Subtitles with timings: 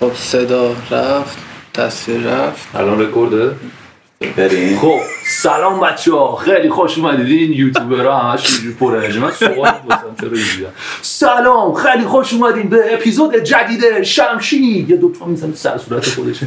[0.00, 1.38] خب صدا رفت
[1.74, 2.68] تصویر رفت.
[2.74, 3.50] الان رکورده
[4.36, 4.78] بریم.
[4.78, 7.26] خب سلام بچه ها خیلی خوش اومدید.
[7.26, 9.18] این یوتیوبر ها همش اینجوری پر انرژی.
[9.18, 9.72] من سوال
[11.02, 16.40] سلام خیلی خوش اومدین به اپیزود جدید شمشین یه دوتا می‌زنه سر صورت خودش.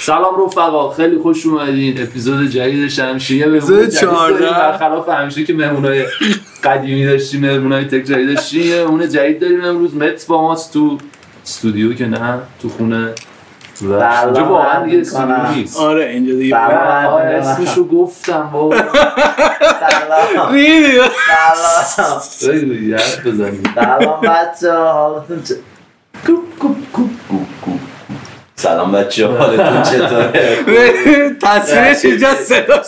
[0.00, 0.90] سلام رفقا.
[0.90, 4.38] خیلی خوش اومدین اپیزود جدید مهمون اپیزود جدید داریم.
[4.38, 4.50] 14.
[4.50, 6.04] برخلاف همیشه که مهمونای
[6.64, 8.62] قدیمی داشتیم مهمونای تک جدید داشتیم.
[8.62, 9.94] یه مهمون جدید داریم امروز.
[9.94, 10.98] مت با ماست تو
[11.44, 13.12] استودیو که نه تو خونه.
[13.82, 15.50] و اینجا واقعا دیگه استودیو.
[15.54, 15.80] نیست.
[15.80, 17.06] آره اینجا دیگه سلام.
[17.06, 18.76] آه، اسمشو گفتم بابا.
[19.80, 20.98] سلام ریدی؟
[21.82, 22.20] سلام
[23.26, 23.62] بزنیم.
[23.74, 25.54] سلام بچه حالتون چه
[26.26, 27.80] کوپ کوپ کوپ کوپ کوپ.
[28.56, 30.32] سلام بچه حالتون چطوره؟
[31.42, 32.82] تصویرش اینجا صدا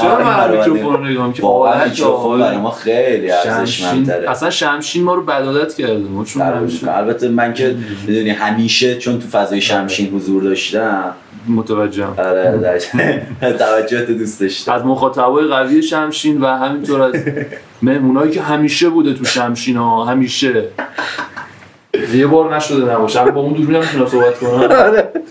[0.00, 4.30] چرا من میکروفون رو نگاه که واقعا میکروفون برای ما خیلی ارزشمندتره.
[4.30, 6.42] اصلا شمشین ما رو بدادت کرده ما چون
[6.88, 11.14] البته من که می‌دونی همیشه چون تو فضای شمشین حضور داشتم.
[11.48, 12.14] متوجهم.
[12.18, 12.80] آره
[13.58, 14.72] توجهت دوست داشتم.
[14.72, 17.14] از مخاطبای قوی شمشین و همینطور از
[17.82, 20.64] مهمونایی که همیشه بوده تو شمشین ها همیشه.
[22.14, 23.24] یه بار نشده نباشه.
[23.24, 24.68] با اون دوربین هم می‌تونم صحبت کنم.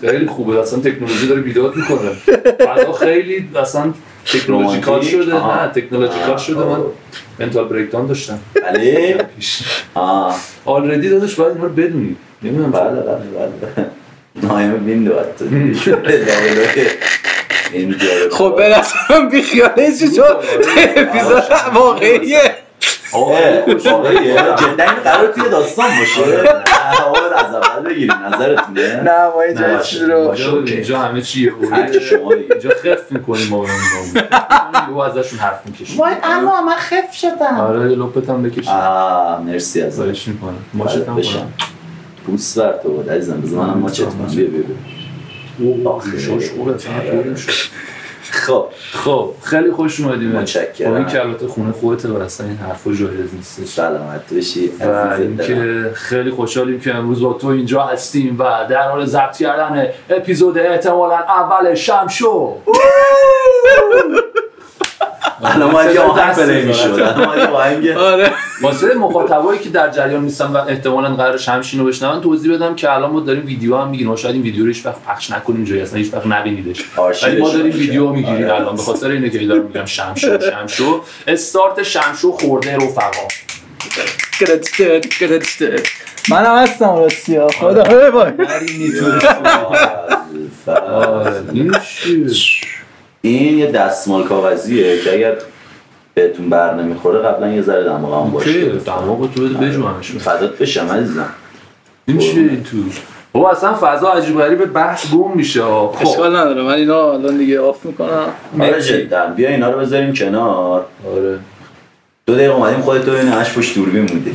[0.00, 0.60] خیلی خوبه.
[0.60, 2.10] اصلا تکنولوژی داره بیداد می‌کنه.
[2.58, 3.92] فضا خیلی اصلا
[4.26, 5.64] تکنولوژیکال؟ شده؟ آها.
[5.64, 6.38] نه تکنولوژیکال آه.
[6.38, 6.64] شده.
[6.64, 6.78] من
[7.38, 8.38] منتال بریکدان داشتم.
[8.54, 9.26] بله.
[9.94, 10.36] آه.
[10.64, 12.16] آلردی داداش باید اینا رو بدونی.
[12.42, 12.70] نمی‌دونم.
[12.70, 13.86] بله بله بله.
[14.42, 15.12] نایم ویندو
[18.36, 20.24] خب به نظرم بی خیاله چی چون
[20.96, 21.42] اپیزود
[21.74, 22.54] واقعیه.
[23.12, 23.34] آقا؟
[23.66, 24.36] جدا این
[25.04, 26.61] قرار توی داستان باشه.
[26.92, 28.12] نه آقا از اول بگیریم.
[28.12, 30.34] نظرتونه نه ما اینجا چیزی رو.
[30.66, 32.32] اینجا همه چیه هر کی شما.
[32.32, 33.64] اینجا خف می‌کنیم ما
[34.88, 35.98] رو ازشون حرف می‌کشیم.
[36.00, 37.60] وای اما من خف شدم.
[37.60, 41.52] آره لپت هم بکش آه مرسی از زایش می‌کنه ماچت هم کنم.
[42.26, 44.26] بوس بر تو بود عزیزم بذار منم ماچت کنم.
[44.26, 44.60] بیا بیا
[45.58, 45.90] بیا.
[45.90, 46.18] آخه.
[46.18, 46.74] شاش خوبه.
[48.30, 50.94] خب خب خیلی خوش اومدیم متشکرم.
[50.94, 55.14] این که البته خونه خودته و اصلا این حرفا جایز نیستش سلامت باشی و.
[55.18, 60.58] اینکه خیلی خوشحالیم که امروز با تو اینجا هستیم و در حال ضبط کردن اپیزود
[60.58, 62.56] احتمالا اول شمشو
[65.42, 66.62] الان باید یه آهنگ پلی.
[66.62, 66.86] می‌شد.
[66.90, 68.30] الان باید یه آهنگ آره.
[68.62, 72.92] واسه مخاطبایی که در جریان نیستن و احتمالاً قرار شمشین رو بشنون توضیح بدم که
[72.92, 74.16] الان ما داریم ویدیو هم می‌گیریم.
[74.16, 76.84] شاید این ویدیو رو هیچ وقت پخش نکنیم جایی اصلا هیچ وقت نبینیدش
[77.22, 77.72] ولی ما داریم.
[77.72, 78.54] ویدیو می‌گیریم آره.
[78.54, 78.76] الان.
[78.76, 81.02] به خاطر اینه که دارم میگم شمشو شمشو.
[81.26, 83.28] استارت شمشو خورده رفقا.
[86.30, 87.36] من هم هستم راستی.
[87.36, 88.32] ها خدا ببای
[90.66, 91.42] آره.
[93.22, 95.34] این یه دستمال کاغذیه که اگر
[96.14, 98.50] بهتون بر نمی‌خوره قبلا یه ذره دماغم باشه.
[98.50, 101.28] اوکی دماغ تو بده بجوانش فدات بشم عزیزم.
[102.06, 102.76] این چیه این تو؟
[103.32, 105.62] بابا اصلا فضا عجیب غریب بحث گم میشه.
[105.62, 105.96] خب.
[106.00, 108.24] اشکال نداره من اینا الان دیگه آف می‌کنم.
[108.60, 108.82] آره.
[108.82, 109.26] جدا.
[109.26, 110.84] بیا اینا رو بذاریم کنار.
[111.16, 111.38] آره.
[112.26, 114.32] دو دقیقه اومدیم خودت تو این همش پشت دوربین بودی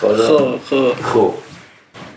[0.00, 0.92] خدا خب خب.
[1.02, 1.34] خب.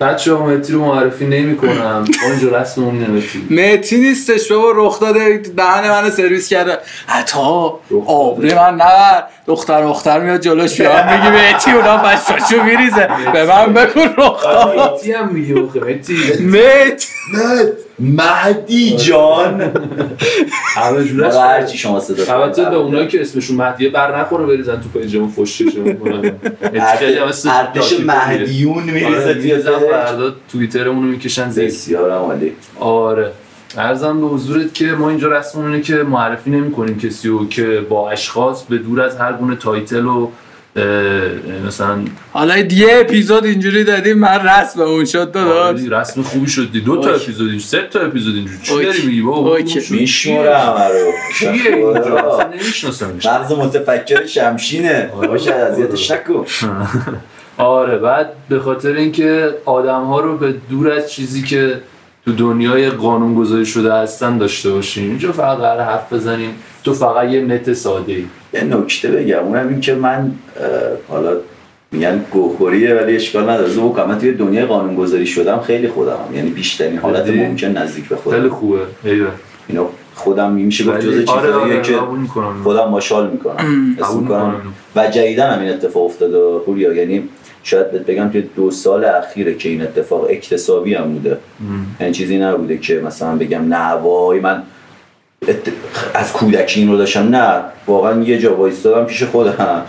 [0.02, 5.00] بچه ها مهتی رو معرفی نمی کنم اونجا رسممون اینه مهتی مهتی نیستش بابا رخ
[5.00, 6.78] داده دهن منو سرویس کرده.
[7.08, 7.40] حتی
[8.08, 9.24] آبری من نبر.
[9.48, 13.08] دختر دختر میاد جلوش بیاد میگی مهتی اونا بچاشو میریزه.
[13.34, 16.16] به من بگو رخ داد مهتی هم میگه مهتی.
[16.40, 17.08] مهتی.
[18.00, 19.72] مهدی جان.
[20.76, 24.76] همه جورش حالا هرچی شما صدا البته به اونایی که اسمشون مهدیه بر نخوره بریزن
[24.82, 25.34] تو پیجمون
[26.04, 26.32] کنن
[27.46, 29.66] ارتش مهدیون میریزه آره دلش.
[29.66, 31.66] فردا توییترمون رو می‌کشن زیر.
[31.66, 32.54] بسیار عالی.
[32.80, 33.32] آره.
[33.78, 37.86] ارزم به حضورت که ما اینجا رسممون اینه که معرفی نمی کنیم کسی رو که
[37.90, 40.30] با اشخاص به دور از هر گونه تایتل و
[41.68, 42.00] مثلا
[42.34, 45.82] حالا یه اپیزود اینجوری دادیم من رسم اون شد داداش.
[45.82, 46.82] آره، رسم خوبی شد دی.
[46.82, 47.10] دو تا.
[47.10, 48.86] اپیزود سه تا اپیزود اینجا چی.
[48.86, 51.12] داری میگی بابا؟ همه رو.
[51.40, 53.26] کیه اینجا؟ اصلا نمیشناسمش.
[53.26, 55.10] مغز متفکر شمشینه.
[55.28, 56.46] باشه اذیتش نکن.
[57.58, 61.82] آره بعد به خاطر اینکه آدم ها رو به دور از چیزی که
[62.26, 66.50] تو دنیای قانون گذاری شده هستن داشته باشیم اینجا فقط قرار حرف بزنیم.
[66.84, 69.40] تو فقط یه نت ساده ای یه نکته بگم.
[69.40, 70.32] اونم این که من
[71.08, 71.38] حالا
[71.92, 73.70] میگن گوخوریه ولی اشکال نداره.
[73.70, 78.16] زو بکنم من توی دنیای قانونگذاری شدم خیلی خودم یعنی بیشترین حالت؟ ممکن نزدیک به
[78.16, 78.80] خیلی خودم خوبه.
[79.04, 79.32] ایوه.
[79.68, 79.86] اینو
[80.24, 81.94] خودم میشه گفت جز ولی آره چیزاییه آره که
[82.64, 83.96] خودم باشال می‌کنم.
[84.00, 84.56] حس می‌کنم
[84.96, 87.30] و جدیدن هم این اتفاق افتاده پوریا یعنی
[87.64, 91.38] شاید بهت بگم که دو سال اخیره که این اتفاق اکتسابی هم بوده.
[92.00, 94.64] یعنی چیزی نبوده که مثلا بگم نه وای من
[95.48, 95.72] ات-
[96.14, 97.36] از کودکی این رو داشتم.
[97.36, 99.82] نه واقعا یه جا وایستادم پیش خودم.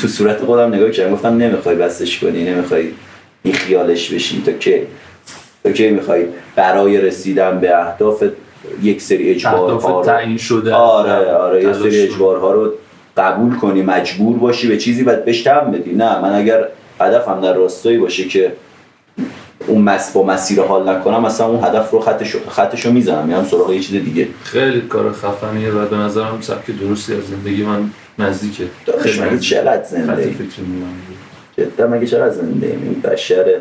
[0.00, 2.88] تو صورت خودم نگاه کردم گفتم نمی‌خوای بسش کنی نمی‌خوای
[3.42, 4.74] این خیالش بشی تا کی
[5.64, 6.24] تا کی می‌خوای
[6.56, 8.24] برای رسیدن به اهداف
[8.82, 11.64] یک سری اجبارها رو تعیین شده آره آره.
[11.64, 12.00] یه سری.
[12.00, 12.72] اجبارها رو
[13.16, 15.92] قبول کنی مجبور باشی به چیزی بعد بهش تم بدی.
[15.92, 16.68] نه من اگر
[17.00, 18.52] هدفم در راستایی باشه که
[19.66, 23.26] اون مس با مسیر حال نکنم مثلا اون هدف رو خطش خطشو می‌زنم.
[23.26, 24.28] میرم سراغ یه چیز دیگه.
[24.44, 28.64] خیلی کار خفنیه و به نظرم سبک درستی از زندگی من نزدیکه.
[29.00, 29.38] خیلی مگه.
[29.38, 30.92] چقدر زنده ای؟ فکر می‌کنم.
[31.58, 33.56] جدا مگه چقدر زنده ای؟ این بشر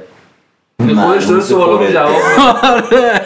[0.80, 1.94] خودش داره سپره.
[1.94, 2.22] جواب.
[2.64, 3.22] آره.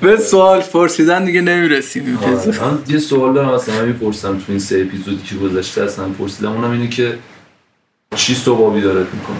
[0.00, 2.60] به سوال پرسیدن دیگه نمی‌رسیم آره.
[2.60, 6.52] من یه سوال دارم اصلا می‌پرسم تو این سه اپیزودی که گذشته اصلا پرسیدم.
[6.52, 7.18] اونم اینه که
[8.16, 9.36] چی صبح بیدارت می‌کنه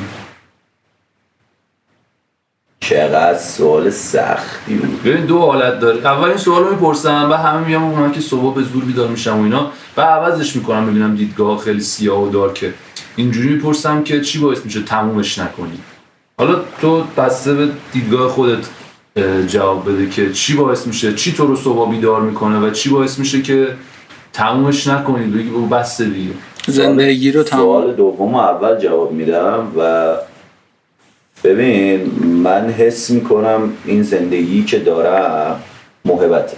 [2.81, 5.03] چقدر سوال سختی بود.
[5.03, 5.99] ببین دو حالت داره.
[6.07, 9.39] اول این سوال رو می‌پرسم و همه میگم من که صبح به زور بیدار میشم
[9.39, 9.71] و اینا.
[9.97, 12.75] و عوضش می‌کنم ببینم دیدگاه خیلی سیاه و دارکه.
[13.17, 15.79] اینجوری می‌پرسم که چی باعث میشه تمومش نکنی؟
[16.39, 18.69] حالا تو بسته به دیدگاه خودت
[19.47, 23.19] جواب بده که چی باعث میشه چی تو رو صبح بیدار می‌کنه و چی باعث
[23.19, 23.69] میشه که
[24.33, 26.31] تمومش نکنی؟ بگی بابا بسته دیگه.
[26.67, 30.15] زندگی رو تمام سوال دوم اول جواب میدم و
[31.45, 32.01] ببین
[32.43, 35.63] من حس می‌کنم این زندگی که دارم
[36.05, 36.57] محبته.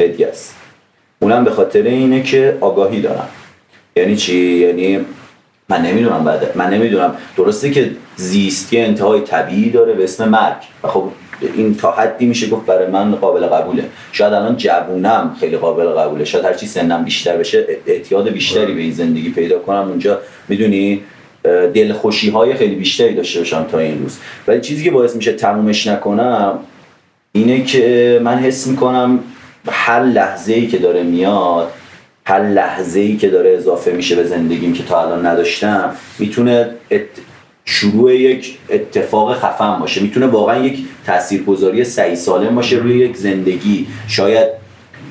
[0.00, 0.54] هدیه است
[1.18, 3.28] اونم به خاطر اینه که آگاهی دارم.
[3.96, 5.00] یعنی چی؟ یعنی
[5.70, 7.14] من نمی‌دونم بعد من نمی‌دونم.
[7.36, 10.56] درسته که زیست یه انتهای طبیعی داره به اسم مرگ.
[10.82, 11.04] و خب
[11.54, 13.84] این تا حدی میشه گفت برای من قابل قبوله.
[14.12, 16.24] شاید الان جوونم خیلی قابل قبوله.
[16.24, 19.88] شاید هرچی سنم بیشتر بشه اعتیاد بیشتری به این زندگی پیدا کنم.
[19.88, 20.18] اونجا
[20.48, 21.00] می‌دونی
[21.74, 24.18] دل خوشی های خیلی بیشتری داشته باشم تا این روز.
[24.48, 26.58] ولی چیزی که باعث میشه تمومش نکنم
[27.32, 29.20] اینه که من حس می‌کنم
[29.68, 31.72] هر لحظه ای که داره میاد
[32.24, 37.02] هر لحظه ای که داره اضافه میشه به زندگیم که تا الان نداشتم می‌تونه ات...
[37.64, 40.00] شروع یک اتفاق خفن باشه.
[40.00, 43.86] می‌تونه واقعا یک تاثیرگذاری سعی سالم باشه روی یک زندگی.
[44.08, 44.48] شاید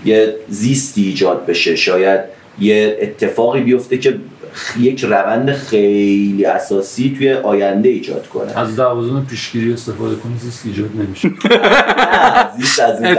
[0.06, 2.20] یه زیستی ایجاد بشه شاید
[2.60, 4.16] یه اتفاقی بیفته که
[4.80, 8.60] یک روند خیلی اساسی توی آینده ایجاد کنه.
[8.60, 11.30] از دوازن پیشگیری استفاده کنی زیست ایجاد نمیشه.
[12.58, 13.16] زیست از این.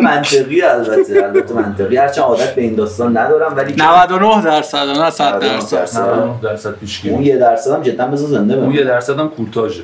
[0.00, 1.96] منطقی البته البته منطقی.
[1.96, 5.76] هرچند عادت به این داستان ندارم ولی 99 درصد نه 100 99 درصد.
[5.76, 6.00] درصد.
[6.00, 7.14] 99 درصد پیشگیری.
[7.14, 9.82] اون یه درصد هم جدا بذار زنده اون یه درصد هم کورتاژه.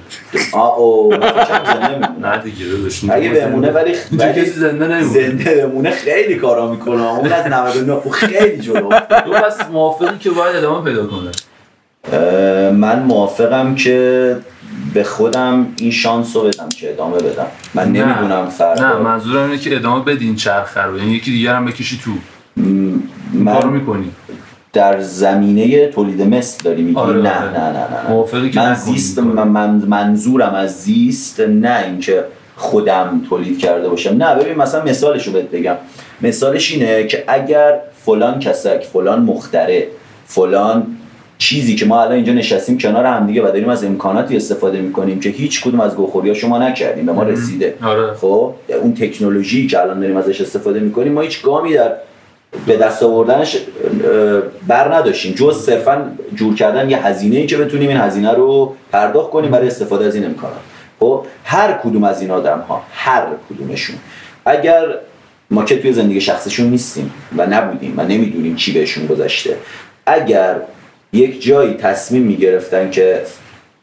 [0.52, 1.14] آه او
[2.22, 2.64] نه دیگه
[3.10, 5.02] اگه بمونه ولی کسی زنده نمیمونه.
[5.28, 8.88] زنده بمونه خیلی کارا می‌کنه اون از 99 اون خیلی جلو
[9.24, 11.30] تو پس موافقی که باید ادامه پیدا کنه.
[12.70, 14.36] من موافقم که
[14.94, 17.46] به خودم این شانس رو بدم که ادامه بدم.
[17.74, 18.04] من نه.
[18.04, 18.88] نمی‌دونم فردا.
[18.88, 20.98] نه منظورم اینه که ادامه بدین چرخه رو.
[20.98, 22.10] یعنی یکی دیگر هم بکشی تو.
[23.44, 24.10] کارو من می‌کنی.
[24.72, 26.96] در زمینه تولید مثل داری میگی.
[26.96, 27.50] آره، نه, آره.
[27.50, 27.72] نه نه
[28.32, 28.50] نه نه.
[28.50, 29.28] که من زیست کارو.
[29.28, 32.24] من من- منظورم از زیست نه اینکه
[32.56, 34.10] خودم تولید کرده باشم.
[34.16, 35.76] نه ببین مثلا مثالش رو بهت بگم.
[36.22, 39.88] مثالش اینه که اگر فلان کسک فلان مختره
[40.30, 40.86] فلان
[41.38, 45.20] چیزی که ما الان اینجا نشستیم کنار هم دیگه و داریم از امکاناتی استفاده می‌کنیم
[45.20, 47.74] که هیچ کدوم از گوخوری شما نکردیم به ما رسیده.
[47.82, 48.14] آره.
[48.14, 51.92] خب اون تکنولوژی که الان داریم ازش استفاده می‌کنیم ما هیچ گامی در
[52.66, 53.56] به دست آوردنش
[54.68, 55.32] بر نداشتیم.
[55.32, 59.66] جز صرفا جور کردن یه هزینه ای که بتونیم این هزینه رو پرداخت کنیم برای
[59.66, 60.60] استفاده از این امکانات.
[61.00, 63.96] خب هر کدوم از این آدم ها هر کدومشون
[64.44, 64.84] اگر
[65.50, 69.56] ما که توی زندگی شخصشون نیستیم و نبودیم و نمی‌دونیم چی بهشون گذشته
[70.10, 70.56] اگر
[71.12, 73.22] یک جایی تصمیم می‌گرفتن که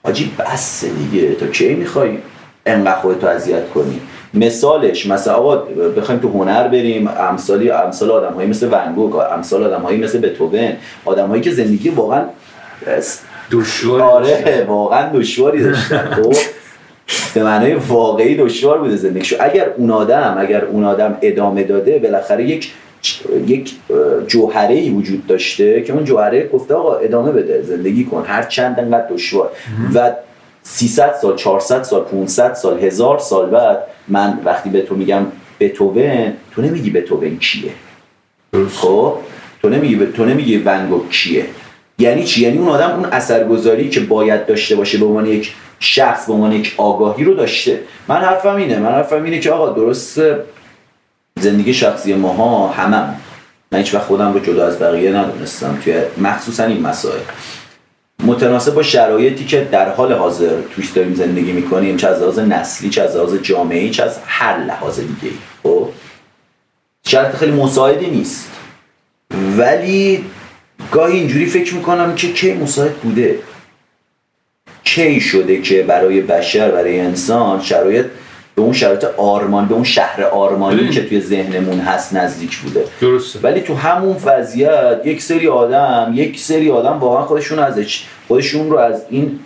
[0.04, 2.18] آجی بس دیگه تو کی می‌خوای
[2.66, 4.02] انقدر خودتو اذیت کنی؟
[4.34, 5.56] مثالش مثلا آقا
[5.98, 10.74] بخوایم تو هنر بریم امثالی امثال آدم‌هایی مثل ونگوک امثال آدم‌هایی مثل بتوون
[11.06, 12.24] آدم‌هایی که زندگی واقعا
[13.52, 16.10] دشوار آره واقعا دشواری داشتن.
[16.16, 16.34] خب
[17.34, 19.36] به معنای واقعی دشوار بوده زندگیشو.
[19.40, 22.72] اگر اون آدم اگر اون آدم ادامه داده بالاخره یک
[23.48, 23.74] یک
[24.28, 28.80] جوهره ای وجود داشته که اون جوهره گفته آقا ادامه بده زندگی کن هر چند
[28.80, 29.52] انقدر دشوار.
[29.94, 30.12] و
[30.64, 33.78] 300 سال 400 سال 500 سال هزار سال بعد
[34.08, 35.26] من وقتی به تو میگم
[35.60, 37.72] بتوون تو نمیگی بتوون کیه؟
[38.70, 39.14] خب؟
[39.62, 41.46] تو نمیگی تو نمیگی ونگوک کیه؟
[42.00, 46.28] یعنی چی؟ یعنی اون آدم اون اثرگذاری که باید داشته باشه به عنوان یک شخص
[46.28, 47.80] به عنوان یک آگاهی رو داشته.
[48.08, 50.20] من حرفم اینه من حرفم اینه که آقا درست
[51.42, 53.16] زندگی شخصی ماها همم
[53.72, 57.20] من هیچ وقت خودم رو جدا از بقیه ندونستم توی مخصوصا این مسائل.
[58.24, 62.90] متناسب با شرایطی که در حال حاضر توش داریم زندگی می‌کنیم چه از لحاظ نسلی
[62.90, 65.90] چه از لحاظ جامعی چه از هر لحاظ دیگه خب؟
[67.08, 68.52] شرط خیلی مساعدی نیست.
[69.58, 70.26] ولی
[70.92, 73.40] گاهی اینجوری فکر می‌کنم که کی مساعد بوده؟
[74.84, 78.06] کی شده که برای بشر برای انسان شرایط
[78.58, 80.90] به اون شرایط آرمان به اون شهر آرمانی.
[80.90, 82.86] که توی ذهنمون هست نزدیک بوده.
[83.02, 83.40] درسته.
[83.44, 87.80] ولی تو همون وضعیت یک سری آدم یک سری آدم واقعا خودشون از
[88.28, 89.40] خودشون رو از این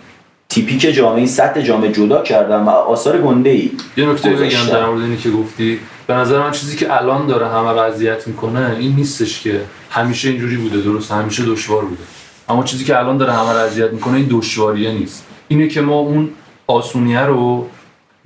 [0.48, 4.66] تیپیک جامعه این سطح جامعه جدا کردن و آثار گنده ای یه نکته بگم.
[4.70, 5.78] در مورد اینی که گفتی.
[6.06, 10.28] به نظر من چیزی که الان داره همه رو اذیت می‌کنه این نیستش که همیشه
[10.28, 12.02] اینجوری بوده درست؟ همیشه دشوار بوده.
[12.48, 15.26] اما چیزی که الان داره همه رو اذیت می‌کنه این دشواریه نیست.
[15.48, 16.30] اینه که ما اون
[16.66, 17.66] آسونیه رو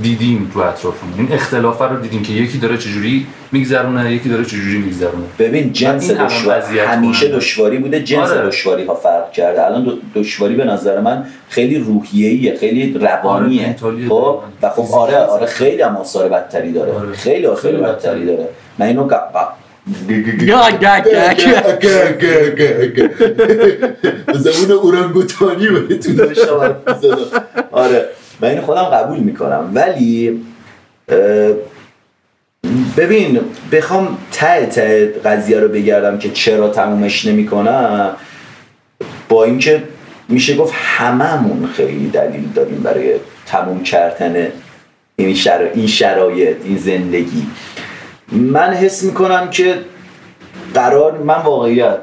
[0.02, 1.14] دیدیم تو اطرافمون.
[1.18, 5.24] این اختلافه رو دیدیم که یکی داره چجوری میگذرونه یکی داره چجوری میگذرونه.
[5.38, 7.28] ببین جنس این الان دشوار وضعیت همیشه.
[7.28, 8.46] دشواری بوده جنس آره.
[8.46, 9.66] دشواری ها فرق کرده.
[9.66, 13.76] الان دشواری به نظر من خیلی روحیه‌ایه خیلی روانیه.
[13.82, 14.40] آره، خب.
[14.62, 16.92] و خب آره آره خیلی هم آثار بدتری داره.
[16.92, 17.12] آره.
[17.12, 18.26] خیلی آثار خیلی بدتری.
[18.26, 18.48] داره.
[18.78, 19.08] من اینو
[24.34, 26.60] زبون اورانگوتانی بهتون داشتم.
[26.60, 27.42] حرف می‌زدم.
[27.72, 28.08] آره.
[28.40, 29.70] من اینو خودم قبول می‌کنم.
[29.74, 30.40] ولی
[32.96, 33.40] ببین
[33.72, 38.16] بخوام ته ته قضیه رو بگردم که چرا تمومش نمی‌کنم
[39.28, 39.82] با اینکه
[40.28, 43.14] میشه گفت هممون خیلی دلیل داریم برای
[43.46, 44.48] تموم کردن
[45.16, 45.70] این, شرا...
[45.74, 47.46] این شرایط این زندگی.
[48.32, 49.74] من حس می‌کنم که
[50.74, 51.98] قرار من واقعیت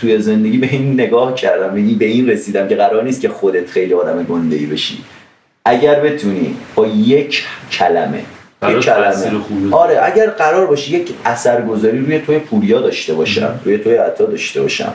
[0.00, 3.94] توی زندگی به این نگاه کردم به این رسیدم که قرار نیست که خودت خیلی
[3.94, 5.04] آدم گنده ای بشی.
[5.70, 8.24] اگر بتونی با یک کلمه
[8.68, 9.74] یک کلمه.
[9.74, 14.62] آره اگر قرار باشه یک اثرگذاری روی توی پوریا داشته باشم روی توی عطا داشته
[14.62, 14.92] باشم.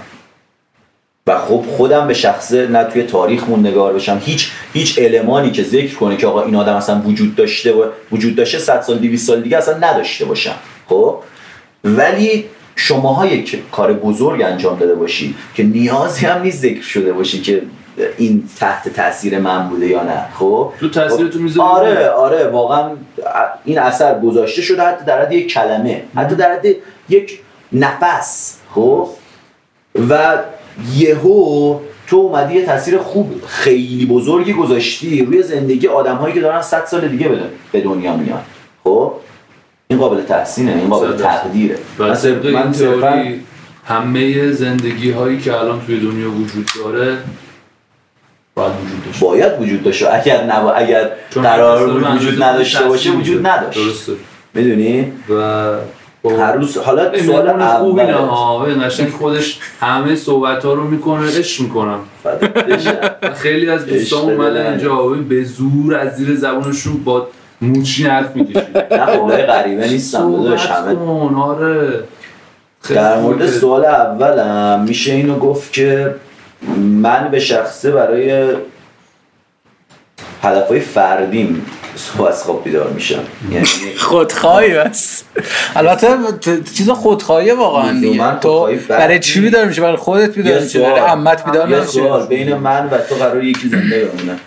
[1.27, 5.95] و خب خودم به شخصه نه توی تاریخ موندگار بشم هیچ هیچ المانی که ذکر
[5.95, 9.41] کنه که آقا این آدم اصلا وجود داشته و وجود داشته 100 سال 200 سال
[9.41, 10.55] دیگه اصلا نداشته باشم.
[10.87, 11.19] خب؟
[11.83, 17.41] ولی شماها یک کار بزرگ انجام داده باشی که نیازی هم نیست ذکر شده باشی
[17.41, 17.61] که
[18.17, 22.89] این تحت تاثیر من بوده یا نه خب؟ تو تاثیرتو می‌ذاری آره آره واقعا
[23.65, 26.65] این اثر گذاشته شده حتی در حد یک کلمه حتی در حد
[27.09, 27.39] یک
[27.73, 29.07] نفس خب؟
[30.09, 30.37] و
[30.95, 36.61] یهو تو اومدی یه تاثیر خوب خیلی بزرگی گذاشتی روی زندگی آدم هایی که دارن
[36.61, 37.29] 100 سال دیگه
[37.71, 38.41] به- دنیا میان
[38.83, 39.13] خب؟
[39.87, 41.17] این قابل تحسینه این قابل.
[41.17, 41.77] تقدیره.
[42.53, 42.73] من
[43.85, 47.17] همه زندگی هایی که الان توی دنیا وجود داره
[48.55, 53.47] باید وجود داشته باید وجود اگر نبا اگر قرار بود وجود نداشته باشه وجود.
[53.47, 53.79] نداشت.
[53.79, 54.11] درسته.
[54.53, 60.15] می‌دونی؟ و هر روز حالا سوال مهمون خوب اینه اول ها ببین قشنگ خودش همه
[60.15, 61.99] صحبت ها رو می‌کنه عشق می‌کنم.
[63.35, 64.65] خیلی از دوستان اومدن دلن.
[64.67, 67.27] اینجا به زور از زیر زبونشون با
[67.61, 68.77] موچی حرف می‌کشید.
[68.91, 72.03] نه خب غریبه نیستم داداش همه آره.
[72.89, 76.15] در مورد سوال اولم میشه اینو گفت که
[76.77, 78.47] من به شخصه برای
[80.43, 83.19] هدفهای فردیم صبح از خواب بیدار میشم.
[83.51, 83.65] یعنی
[83.97, 85.23] خودخواهی بس.
[85.75, 86.09] البته
[86.77, 88.39] چیز خودخواهی واقعا دیگه.
[88.39, 90.79] تو برای چی بیدار میشه برای خودت بیدار میشه.
[90.79, 94.39] برای عمت بیدار یه نمیشه سوال بین من و تو قرار یکی زنده بمونه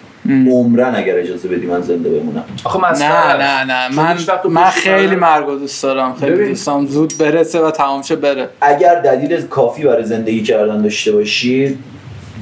[0.51, 2.45] عمرن اگر اجازه بدی من زنده بمونم.
[2.65, 3.65] آخه مسخره نه.
[3.65, 3.95] نه نه.
[3.95, 4.17] من
[4.51, 6.15] من خیلی مرگ دوست دارم.
[6.15, 6.49] خیلی ببین.
[6.49, 8.49] دوستم زود برسه و تمام شه بره.
[8.61, 11.79] اگر دلیل کافی برای زندگی کردن داشته باشی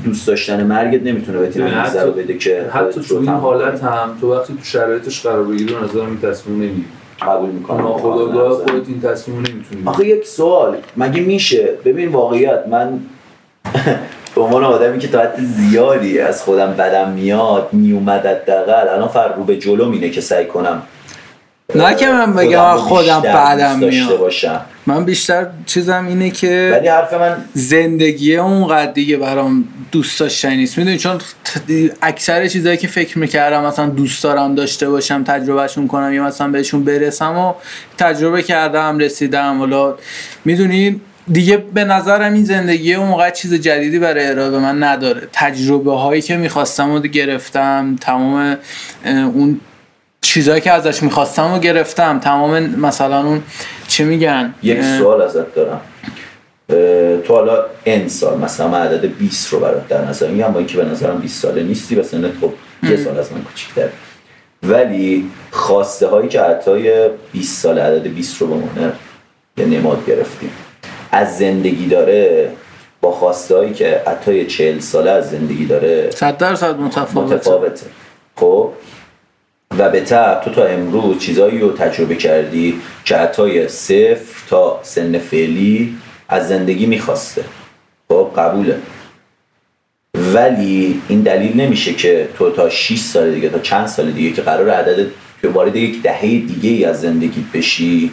[0.07, 3.83] دوست داشتن مرگت نمی‌تونه ببین، انگیزه حتی- رو بده که حتی تو این حالت.
[3.83, 6.85] هم تو وقتی تو شرایطش قرار بگیری به نظرم این تصمیم نمی‌گیری.
[7.23, 7.79] قبول می‌کنم.
[7.81, 13.01] ناخودآگاه خودت این تصمیم نمی‌تونی آخه یک سوال مگه میشه؟ ببین واقعیت من
[14.35, 19.37] به عنوان آدمی که تا حد زیادی از خودم بدم میاد میومد حداقل الان فرق
[19.37, 20.83] رو به جلو اینه که سعی کنم
[21.75, 24.61] نه که من بگم رو خودم بعدم میاد باشم.
[24.87, 30.79] من بیشتر چیزم اینه که ولی حرف من زندگی اونقدر دیگه برام دوست داشتنی نیست.
[30.79, 31.21] می‌دونی چون
[32.03, 36.85] اکثر چیزایی که فکر می‌کردم مثلا دوست دارم داشته باشم تجربهشون کنم یا مثلا بهشون
[36.85, 37.55] برسم و
[37.99, 39.59] تجربه کردم رسیدم.
[39.59, 39.95] حالا
[40.45, 41.01] می‌دونی
[41.33, 45.29] دیگه به نظرم این زندگی اون موقع چیز جدیدی برای ارائه به من نداره.
[45.33, 48.57] تجربه هایی که می‌خواستم و گرفتم تمام
[49.05, 49.61] اون
[50.21, 52.21] چیزهایی که ازش می‌خواستم و گرفتم.
[52.21, 53.43] تمام مثلا اون
[53.89, 55.81] چه میگن؟ یک سوال ازت دارم.
[57.25, 60.77] تو حالا ان سال مثلا من عدد 20 رو برات در نظر میگم با اینکه
[60.77, 63.89] به نظرم 20 ساله نیستی و سنت خب یه سال از من کوچیک‌تر
[64.63, 68.93] ولی خواسته هایی که عطای 20 سال عدد 20 رو بمونه
[69.57, 70.51] یه نماد گرفتیم.
[71.13, 72.51] از زندگی داره
[73.01, 77.35] با خواسته هایی که عطای 40 ساله از زندگی داره صد درصد متفاوته.
[77.35, 77.87] متفاوته.
[78.37, 78.71] خب؟
[79.79, 85.19] و به طب تو تا امروز چیزایی رو تجربه کردی که عطای صفر تا سن
[85.19, 85.97] فعلی
[86.29, 87.45] از زندگی می‌خواسته.
[88.09, 88.79] خب قبوله.
[90.35, 94.43] ولی این دلیل نمیشه که تو تا 6 سال دیگه تا چند سال دیگه که
[94.43, 95.07] قرار عدد
[95.43, 98.11] که وارد یک دهه دیگه ای از زندگیت بشی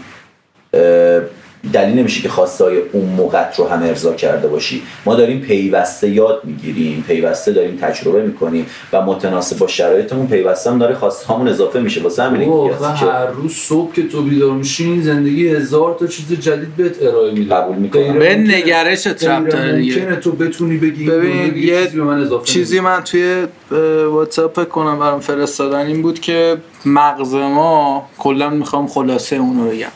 [1.73, 6.41] دلیل نمیشه که خواستای اون موقع رو هم ارضا کرده باشی ما داریم پیوسته یاد
[6.43, 12.01] می‌گیریم پیوسته داریم تجربه می‌کنیم و متناسب با شرایطمون پیوسته هم داره خواستهامون اضافه میشه
[12.01, 16.75] واسه آخه هر روز صبح که تو بیدار میشی این زندگی هزار تا چیز جدید
[16.77, 18.19] بهت ارائه میده قبول می‌کنم.
[18.19, 18.35] به
[19.77, 19.99] دیگه.
[19.99, 22.79] ممکنه تو بتونی بگی ببین، یه چیزی به من اضافه چیزی.
[22.79, 23.45] من توی
[24.05, 29.87] واتساپ کنم برام فرستادن این بود که مغز ما کلا می‌خوام خلاصه اونو بگم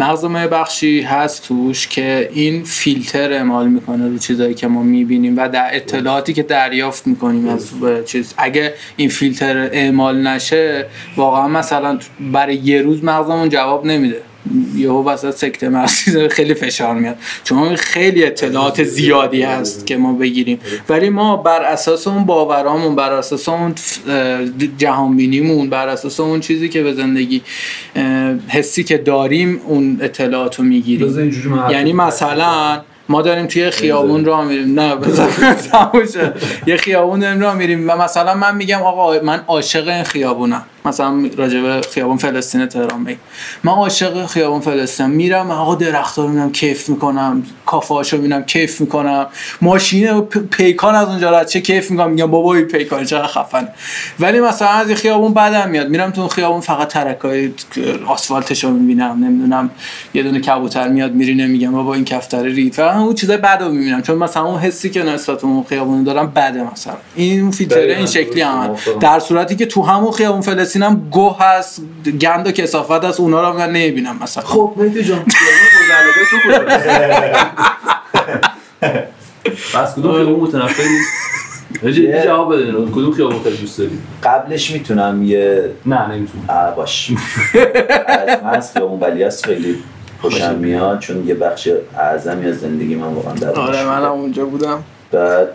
[0.00, 5.48] مغز بخشی هست توش که این فیلتر اعمال می‌کنه رو چیزایی که ما می‌بینیم و
[5.48, 7.70] در اطلاعاتی که دریافت می‌کنیم از
[8.06, 8.34] چیز.
[8.36, 11.98] اگه این فیلتر اعمال نشه واقعا مثلا
[12.32, 14.22] برای یه روز مغزمون جواب نمیده.
[14.76, 17.16] یهو وسط سکته مغزی خیلی فشار میاد.
[17.44, 20.60] چون خیلی اطلاعات زیادی هست که ما بگیریم.
[20.88, 23.74] ولی ما بر اساس اون باورامون بر اساس اون
[24.78, 27.42] جهانبینیمون بر اساس اون چیزی که به زندگی
[28.48, 31.32] حسی که داریم اون اطلاعات رو می‌گیریم
[31.70, 31.92] یعنی.
[31.92, 34.80] مثلا ما داریم توی خیابون راه میریم.
[34.80, 34.96] نه.
[36.66, 37.90] یه خیابون داریم راه میریم.
[37.90, 40.62] و مثلا من میگم آقا من عاشق این خیابونم.
[40.84, 43.20] مثلا راجع به خیابون فلسطین تهران بگیم
[43.64, 45.06] من عاشق خیابون فلسطین.
[45.06, 49.26] میرم آقا درخت‌ها رو می‌بینم کیف می‌کنم کافه‌هاشو می‌بینم کیف می‌کنم.
[49.62, 50.20] ماشین
[50.50, 52.10] پیکان از اونجا رد چه کیف می‌کنم.
[52.10, 53.68] میگم بابا این پیکان چقدر خفن
[54.20, 55.88] ولی مثلا از این خیابون بدم میاد.
[55.88, 57.52] میرم تو خیابون فقط ترکای
[58.06, 59.24] آسفالتش رو می‌بینم.
[59.24, 59.70] نمی‌دونم
[60.14, 62.74] یه دونه کبوتر میاد میرینه میگم بابا این کفتر رید.
[62.74, 64.02] فقط اون چیزای بد رو می‌بینم.
[64.02, 66.94] چون مثلا اون حسی که نسبت اون خیابون دارم بده مثلا.
[67.14, 68.76] این فیلتره دقیقاً، این شکلی هم.
[69.00, 71.82] در صورتی که تو همون خیابون فلسطین هم گوه هست
[72.20, 74.44] گند و کسافت هست اونا رو من نمی‌بینم مثلا.
[74.44, 76.86] خب مهدی جان تو کجاست؟
[79.76, 80.88] بس کدوم خیابون متنفری
[81.82, 82.86] جدی یه- جواب بده اینو.
[82.86, 86.44] کدوم خیابون خیلی دوست داری؟ قبلش می‌تونم یه نه نمی‌تونم.
[86.48, 87.10] آه باش.
[88.08, 89.76] از من از خیابون ولیعصر خیلی
[90.20, 94.82] خوشم میاد چون یه بخش اعظمی از زندگی من واقعا در آره منم اونجا بودم.
[95.12, 95.48] بعد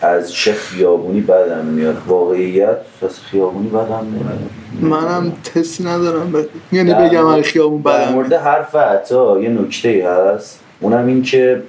[0.00, 4.50] از چه خیابونی بدم میاد؟ واقعیت از خیابونی بدم نمیاد.
[4.80, 6.44] منم تسی ندارم ب...
[6.72, 8.12] یعنی در بگم از خیابون در بدم.
[8.12, 10.60] مورد حرف عطا یه نکته ای هست.
[10.80, 11.62] اونم این که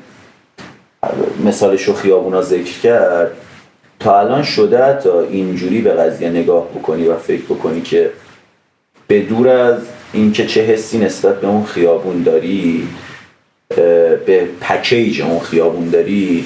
[1.45, 3.31] مثالش رو خیابونا ذکر کرد.
[3.99, 8.11] تا الان شده تا اینجوری به قضیه نگاه بکنی و فکر بکنی که
[9.07, 9.79] به دور از
[10.13, 12.87] اینکه چه حسی نسبت به اون خیابون داری
[14.25, 16.45] به پکیج اون خیابون داری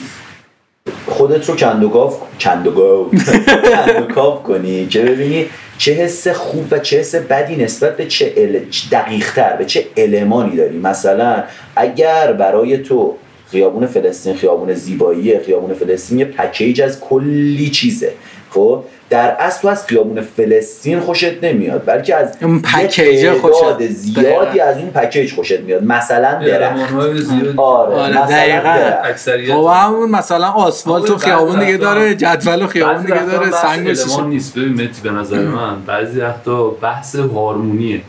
[1.06, 3.08] خودت رو کندوگاف کندوگاف
[3.76, 4.88] کندوگاف کنی.
[4.88, 5.46] که ببینی؟
[5.78, 8.60] چه حس خوب و چه حس بدی نسبت به چه ال...
[8.92, 10.78] دقیق تر به چه المانی داری.
[10.78, 11.44] مثلا
[11.76, 13.16] اگر برای تو
[13.52, 18.12] خیابون فلسطین خیابون زیباییه خیابون فلسطین یه پکیج از کلی چیزه.
[18.52, 23.38] خب در اصل تو از خیابون فلسطین خوشت نمیاد بلکه از اون یه پکیج تعداد
[23.38, 24.60] خوشت- زیادی.
[24.60, 25.84] از اون پکیج خوشت میاد.
[25.84, 26.92] مثلا درخت.
[27.16, 32.64] زیاد آره, آره، مثلا بابا همون مثلا آسفالت و بعضی خیابون دیگه وقتا- داره جدول
[32.64, 33.88] و خیابون دیگه داره بحث سنگ
[34.28, 34.58] نیست.
[34.58, 38.02] ببین متی به نظر من بعضی وقتا بحث هارمونیه.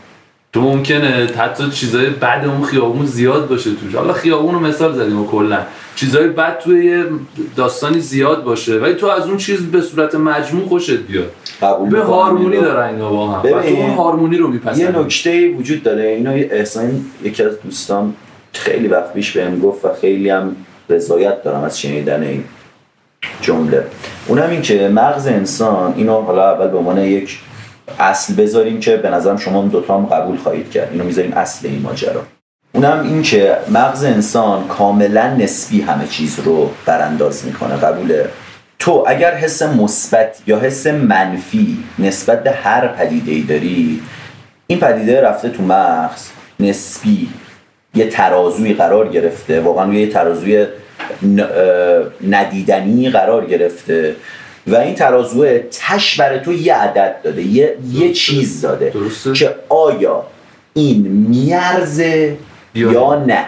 [0.52, 3.94] تو ممکنه حتی چیزای بد اون خیابون زیاد باشه توش.
[3.94, 5.58] حالا خیابون رو مثال زدیم و کلا.
[5.96, 7.04] چیزای بد توی یه
[7.56, 8.78] داستانی زیاد باشه.
[8.78, 11.30] ولی تو از اون چیز به صورت مجموع خوشت بیاد.
[11.90, 12.56] به هارمونی.
[12.56, 16.02] داره اینا با هم و تو اون هارمونی رو یه میپسندی نکته وجود داره.
[16.02, 18.14] اینو یه احسان یکی از دوستان
[18.52, 20.56] خیلی وقت پیش بهم گفت و خیلی هم
[20.90, 22.44] رضایت دارم از شنیدن این
[23.40, 23.84] جمله.
[24.26, 27.38] اونم این که مغز انسان اینو حالا اول به عنوان یک
[27.98, 30.88] اصل بذاریم که به نظرم شما دوتا هم قبول خواهید کرد.
[30.92, 32.22] اینو می‌ذاریم اصل این ماجرا.
[32.72, 38.28] اونم این که مغز انسان کاملا نسبی همه چیز رو برانداز می‌کنه قبوله
[38.78, 44.02] تو اگر حس مثبت یا حس منفی نسبت به هر پدیده ای داری
[44.66, 46.28] این پدیده رفته تو مغز
[46.60, 47.28] نسبی
[47.94, 50.66] یه ترازوی قرار گرفته واقعا روی یه ترازوی
[52.28, 54.16] ندیدنی قرار گرفته
[54.66, 58.12] و این ترازو تش برای تو یه عدد داده یه, یه.
[58.12, 59.32] چیز داده درسته.
[59.32, 60.26] که آیا
[60.74, 62.36] این میارزه
[62.74, 63.44] یا یا نه.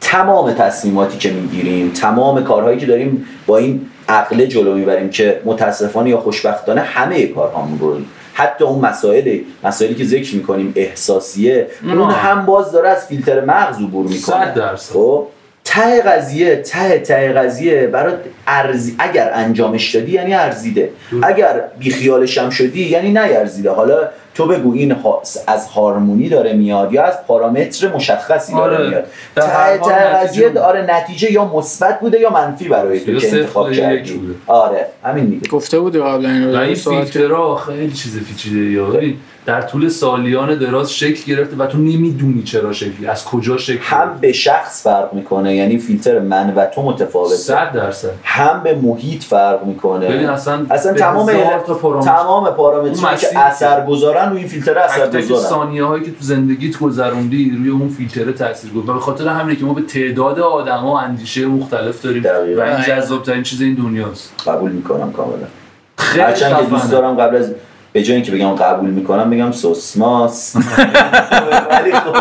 [0.00, 6.10] تمام تصمیماتی که می‌گیریم تمام کارهایی که داریم با این عقله جلو می‌بریم که متاسفانه
[6.10, 7.96] یا خوشبختانه همه کارهامون رو
[8.34, 11.66] حتی اون مسائل مسائلی که ذکر می‌کنیم احساسیه.
[11.84, 14.44] اون هم باز داره از فیلتر مغز عبور می‌کنه.
[14.44, 14.92] صد درصد.
[14.92, 15.26] خب؟
[15.64, 18.14] ته قضیه ته ته قضیه برای
[18.46, 20.90] ارزی اگر انجامش دادی یعنی ارزیده.
[21.22, 23.70] اگر بیخیالش هم شدی یعنی نیارزیده.
[23.70, 28.88] حالا تو بگو این ها- از هارمونی داره میاد یا از پارامتر مشخصی داره آره.
[28.88, 30.60] میاد در هر ته حال ته نتیجه قضیه.
[30.60, 34.20] آره نتیجه یا مثبت بوده یا منفی برای تو که انتخاب کردی.
[34.46, 38.80] آره همین دیگه گفته بودی قبلا این فیلترها خیلی چیز پیچیده
[39.46, 43.06] در طول سالیان دراز شکل گرفته و تو نمی‌دونی چرا شکلی.
[43.06, 47.34] از کجا شکل هم به شخص فرق می‌کنه یعنی فیلتر من و تو متفاوته.
[47.36, 48.10] صد درصد.
[48.24, 50.08] هم به محیط فرق می‌کنه.
[50.08, 51.32] ببین اصلا اصلا تمام
[51.82, 52.12] پارامتر.
[52.12, 56.78] تمام پارامترهایی که اثر گذارن روی این فیلتر اثر گذارن ثانیه هایی که تو زندگیت
[56.78, 58.90] گذروندی روی اون فیلتر تاثیر گذار.
[58.90, 62.62] و به خاطر همینه که ما به تعداد آدما اندیشه مختلف داریم دقیقاً.
[62.62, 64.32] و این جذاب ترین چیز این دنیاست.
[64.46, 65.46] قبول می‌کنم کاملا.
[65.98, 66.90] خیلی دوست.
[66.90, 67.54] دارم قبل از
[67.96, 70.56] به جای اینکه بگم قبول می‌کنم بگم سوسماس
[71.70, 72.14] ولی خب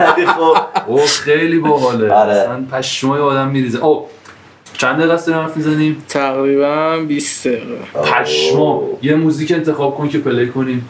[0.00, 0.56] ولی خب.
[0.86, 2.12] اوه خیلی باحاله.
[2.12, 2.32] آره.
[2.32, 3.84] اصلا پشمای آدم میریزه.
[3.84, 4.06] او
[4.72, 7.78] چند دقیقه است داریم حرف می‌زنیم؟ تقریبا 20 دقیقه.
[7.94, 10.88] پشما یه موزیک انتخاب کن که play کنیم.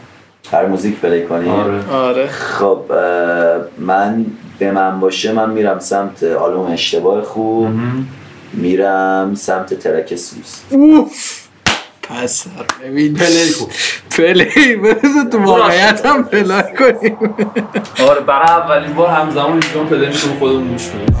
[0.51, 1.51] هر موزیک play کنیم.
[1.51, 1.89] آره.
[1.91, 2.27] آره.
[2.27, 2.81] خب
[3.77, 4.25] من
[4.59, 7.67] به من باشه من میرم سمت آلبوم اشتباه خوب.
[8.53, 10.61] میرم سمت track سوز.
[10.69, 11.48] اوف!
[12.09, 12.45] پس
[12.83, 13.13] ببین.
[13.13, 13.67] play کن
[14.17, 14.75] play.
[14.75, 17.17] بذار تو واقعیت هم play کنیم.
[18.09, 21.15] آره برای اولین بار همزمان اینجا play خودمون گوش کنیم.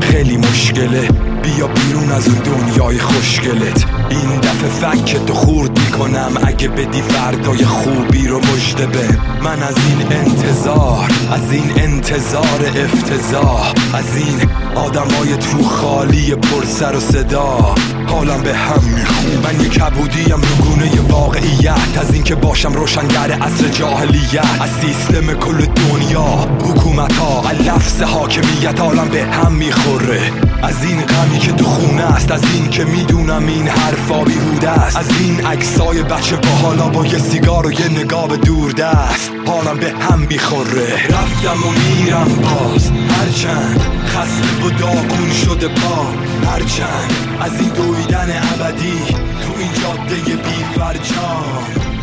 [0.00, 1.33] خیلی مشکله.
[1.44, 3.84] بیا بیرون از اون دنیای خوشگلت.
[4.10, 6.32] این دفعه فکتو خرد می‌کنم.
[6.44, 9.62] اگه بدی فردای خوبی رو مژده به من.
[9.62, 13.72] از این انتظار از این انتظار افتضاح.
[13.94, 17.74] از این آدمای تو خالی پر سر و صدا.
[18.06, 21.98] حالم به هم میخون من یه کبودیم رو گونه واقعیت.
[22.00, 24.60] از اینکه باشم روشنگر اصر جاهلیت.
[24.60, 28.80] از سیستم کل دنیا حکومت ها لفظ حاکمیت.
[28.80, 30.20] حالم به هم می‌خوره.
[30.62, 31.02] از این
[31.34, 32.32] غمی که تو خونه است.
[32.32, 34.96] از این که می‌دونم این حرفا بیهوده است.
[34.96, 39.30] از این عکسای بچه با حالا با یه سیگار و یه نگاه به دور دست.
[39.46, 41.06] حالم به هم می‌خوره.
[41.08, 46.06] رفتم و میرم باز هرچند خسته و داغون شده پا
[46.50, 49.00] هرچند از این دویدن ابدی
[49.42, 51.93] تو این جاده بی فرجام.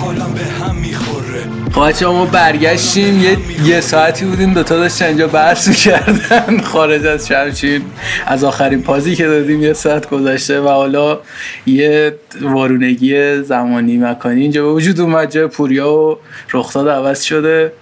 [0.00, 1.88] حالم به هم می‌خوره.
[1.88, 3.22] بچه ما برگشتیم.
[3.22, 6.60] یه, یه ساعتی بودیم دوتا داشتن اینجا بحث می‌کردن.
[6.72, 7.82] خارج از شمشیر.
[8.26, 11.20] از آخرین پازی که دادیم یه ساعت گذشته و حالا
[11.66, 15.30] یه وارونگی زمانی مکانی اینجا به وجود اومد.
[15.30, 16.18] جای پوریا و
[16.52, 17.72] رخداد عوض شده.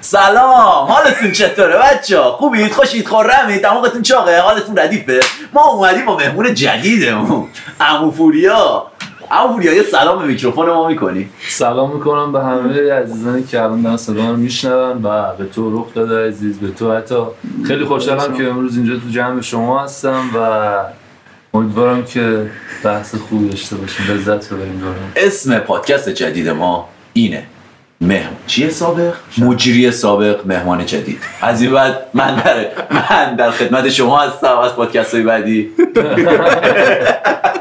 [0.00, 0.86] سلام.
[0.88, 5.20] حالتون چطوره بچه خوبید؟ خوشید؟ خورمید؟ دماغتون چاقه؟ حالتون ردیفه؟
[5.52, 7.48] ما اومدیم با مهمون جدیدمون.
[7.80, 8.91] عمو پوریا.
[9.32, 13.82] عمو پوریا یه سلام به میکروفون ما می‌کنی؟ سلام می‌کنم به همه عزیزانی که الان
[13.82, 17.14] دارن صدا رو میشنون و به تو رخ داده عزیز به تو حتی.
[17.66, 20.70] خیلی خوشحالم که امروز اینجا تو جمع شما هستم و
[21.54, 22.50] امیدوارم که
[22.84, 24.06] بحث خوبی داشته باشیم.
[24.06, 27.46] لذت ببریم دارم اسم پادکست جدید ما اینه.
[28.00, 31.18] مهمان چیه سابق؟ مجری سابق مهمان جدید.
[31.42, 34.58] از این بعد من در من در خدمت شما هستم.
[34.58, 35.68] از پادکست های بعدی.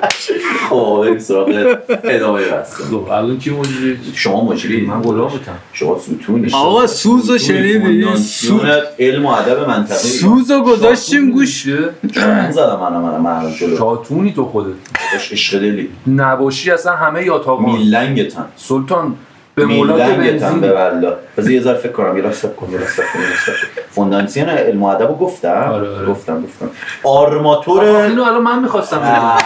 [0.70, 2.74] خب بریم سراغ ادامه بحث.
[2.74, 8.62] خب الان کی مجری شما مجری من غلامتم شما ستونی آقا سوز و شنیدی؟ سوز
[9.00, 11.64] علم و ادب منطقه سوز و گذاشتیم گوش.
[12.52, 14.76] زدم من من من شاتونی تو خودت.
[15.32, 15.90] عشق دلی.
[16.08, 18.46] نباشی اصلا همه یاتاقان میلنگتن.
[18.56, 19.16] سلطان
[19.68, 22.18] به مولا که میلنگتن به بنزین والله بذار یه ذره فکر کنم.
[22.18, 25.50] یه راست کن یه راست کن یه راست کن فوندانسیون علم و ادب رو گفتم.
[25.50, 26.06] آره، آره.
[26.06, 26.70] گفتم گفتم.
[27.04, 29.38] آرماتور اینو الان من می‌خواستم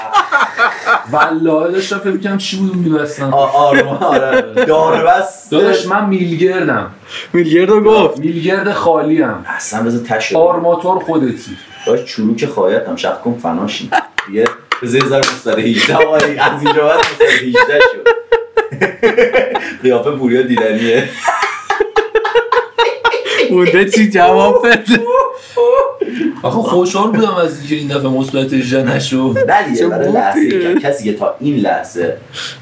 [1.12, 4.42] والله داشتم فکر می‌کنم چی بود میبستن آه، آرما آره.
[4.68, 5.52] داربست.
[5.52, 6.92] داداش من میلگردم.
[7.34, 8.20] میلگردو گفت.
[8.20, 11.58] میلگرد خالیم اصلا بذار تش آرماتور خودتی.
[11.88, 13.90] داشت چروک خواهیت هم شخ کن فناشی
[14.34, 14.46] یه
[14.84, 18.08] بذار یه ذره مستر 18 آقای از اینجا بعد مستر 18 شد.
[19.84, 21.04] قیافه پوریا دیدنیه
[23.52, 25.00] مونده چی جواب بده
[26.44, 31.04] آخه خوشحال بودم از اینکه این دفعه مثبت 18 نشو نه دیگه برای لحظه کسی
[31.04, 32.18] که تا این لحظه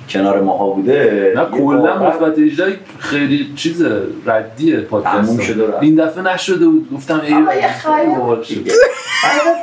[0.10, 2.65] کنار ماها بوده نه کلا مثبت 18
[2.99, 3.86] خیلی چیز
[4.26, 5.63] ردیه پادکست شده.
[5.82, 8.54] این دفعه نشده بود گفتم ای اما یه خیلی باحال شد.
[8.54, 8.71] دیگه.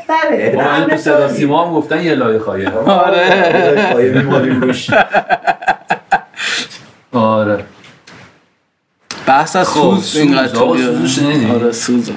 [0.09, 0.53] بره.
[0.55, 3.93] با این تو صدا سیما هم گفتن یه لایه خواهی آره.
[3.93, 4.91] پایه می‌مالیم روش.
[7.13, 7.65] آره.
[9.27, 10.17] بحث از خب، سوز.
[10.17, 12.11] اینقدر شنیدی؟ آره سوز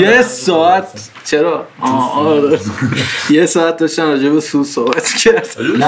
[0.00, 1.10] یه ساعت.
[1.24, 1.66] چرا؟
[2.14, 2.58] آره.
[3.30, 5.86] یه ساعت داشتن راجع به سوز صحبت کرد نه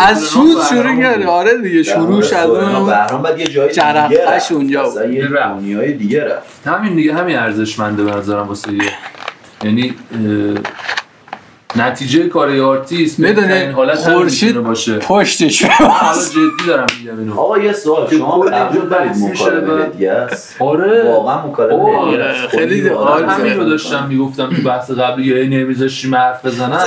[0.00, 4.12] از سوز شروع کرد آره دیگه شروعش از سورنا اون بهرام بعد یه جای جرقه‌ش
[4.12, 4.52] دیگه رفت.
[4.52, 5.28] اونجا یه.
[5.28, 6.66] دنیای دیگه رفت.
[6.68, 8.92] همین دیگه همین ارزشمنده به نظرم واسه یه
[9.64, 9.94] یعنی
[11.76, 14.98] نتیجه کار یه آرتیست هم خورشید می‌تونه باشه.
[14.98, 17.40] پشتش حالا جدی دارم میگم اینو.
[17.40, 18.10] آقا یه سوال.
[18.10, 21.12] شما قبول دارید مکالمه هدیه‌ست؟ آره.
[21.12, 22.32] واقعا مکالمه.
[22.50, 26.84] خیلی آره، واقعا همین رو داشتم می‌گفتم تو بحث قبلی یه نمیذاشتیم حرف بزنم.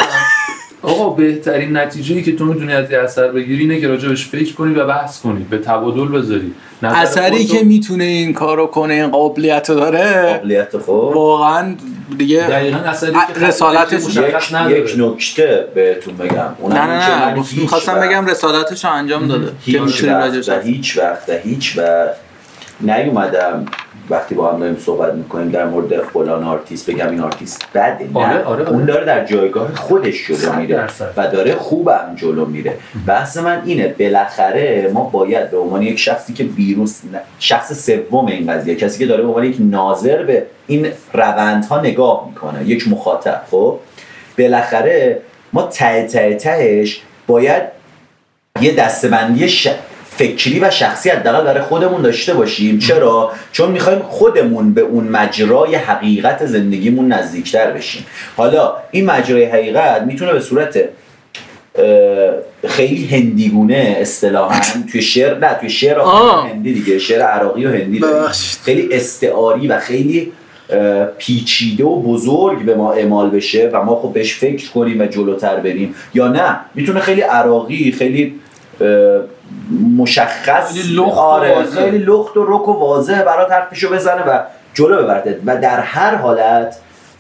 [0.82, 4.74] آقا بهترین نتیجه که تو می‌تونی از یه اثر بگیری اینه که راجبش فکر کنی
[4.74, 5.46] و بحث کنی.
[5.50, 6.54] به تبادل بذاری.
[6.84, 11.16] اثری خودتو- که می‌تونه این کارو کنه این قابلیت رو داره قابلیت خوب.
[11.16, 11.76] واقعا
[12.18, 12.80] دیگه دقیقا
[13.36, 14.80] رسالتش یک, نداره.
[14.80, 19.82] یک نکته بهتون بگم اونم نه نه نه می‌خواستم بگم رسالتش رو انجام داده که
[19.82, 22.16] هیچ وقت هیچ وقت هیچ وقت
[22.82, 23.66] نیومدم
[24.10, 28.20] وقتی با هم داریم صحبت می‌کنیم در مورد فلان آرتیست بگم این آرتیست بده نه
[28.20, 28.70] آره، آره، آره.
[28.70, 30.88] اون داره در جایگاه خودش جلو میره.
[31.18, 32.74] و داره خوبم جلو میره
[33.08, 36.88] بحث من اینه بالاخره ما باید به عنوان یک شخصی که بیرون
[37.40, 42.26] شخص سوم این قضیه کسی که داره به عنوان یک ناظر به این روندها نگاه
[42.30, 43.80] می‌کنه یک مخاطب خب
[44.38, 45.22] بالاخره
[45.54, 47.64] ما ته ته تهش باید
[48.62, 49.68] یه دستبندی ش...
[50.18, 52.80] فکری و شخصی حداقل برای خودمون داشته باشیم.
[52.80, 58.06] چرا؟ چون می‌خوایم خودمون به اون مجرای حقیقت زندگیمون نزدیکتر بشیم.
[58.38, 60.90] حالا این مجرای حقیقت می‌تونه به صورت
[62.68, 64.60] خیلی هندیگونه اصطلاحا
[64.92, 66.00] توی شعر نه توی شعر.
[66.00, 68.02] هندی دیگه شعر عراقی و هندی.
[68.66, 70.32] خیلی استعاری و خیلی
[71.18, 75.56] پیچیده و بزرگ به ما اعمال بشه و ما خب بهش فکر کنیم و جلوتر
[75.56, 75.96] بریم.
[76.14, 78.40] یا نه؟ می‌تونه خیلی عراقی خیلی
[79.98, 80.74] مشخص.
[80.74, 81.64] خیلی لخت و آره.
[81.64, 84.40] خیلی لخت و رک و واضح برات حرفشو بزنه و
[84.74, 86.78] جلو ببرده و در هر حالت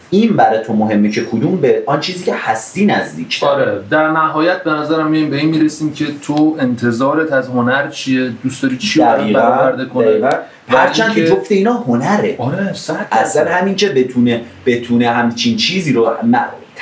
[0.10, 4.64] این برای تو مهمه که کدوم به آن چیزی که هستی نزدیک آره در نهایت
[4.64, 9.00] به نظرم میایم به این می‌رسیم که تو انتظارت از هنر چیه؟ دوست داری چی
[9.00, 10.30] برآورده کنه؟
[10.68, 12.36] هرچند که جفت اینا هنره.
[12.38, 12.74] آره
[13.12, 13.46] اصلا.
[13.46, 16.14] همین که بتونه بتونه همچین چیزی رو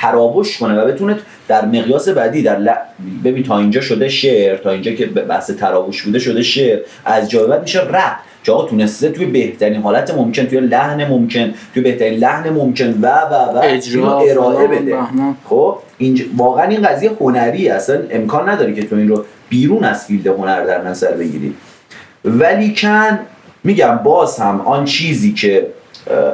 [0.02, 2.70] تراوش کنه و بتونه در مقیاس بعدی در ل...
[3.24, 7.46] ببین تا اینجا شده شعر تا اینجا که بحث تراوش بوده شده شعر از جای
[7.46, 8.16] بعد میشه رپ.
[8.44, 13.34] که تونسته توی بهترین حالت ممکن توی لحن ممکن توی بهترین لحن ممکن و و
[13.34, 14.96] و اجرا، ارائه بده.
[15.44, 16.24] خب؟ اینج...
[16.36, 20.64] واقعا این قضیه هنری اصلا امکان نداره که تو این رو بیرون از field هنر
[20.64, 21.54] در نظر بگیری.
[22.24, 23.18] ولیکن
[23.64, 25.66] میگم باز هم آن چیزی که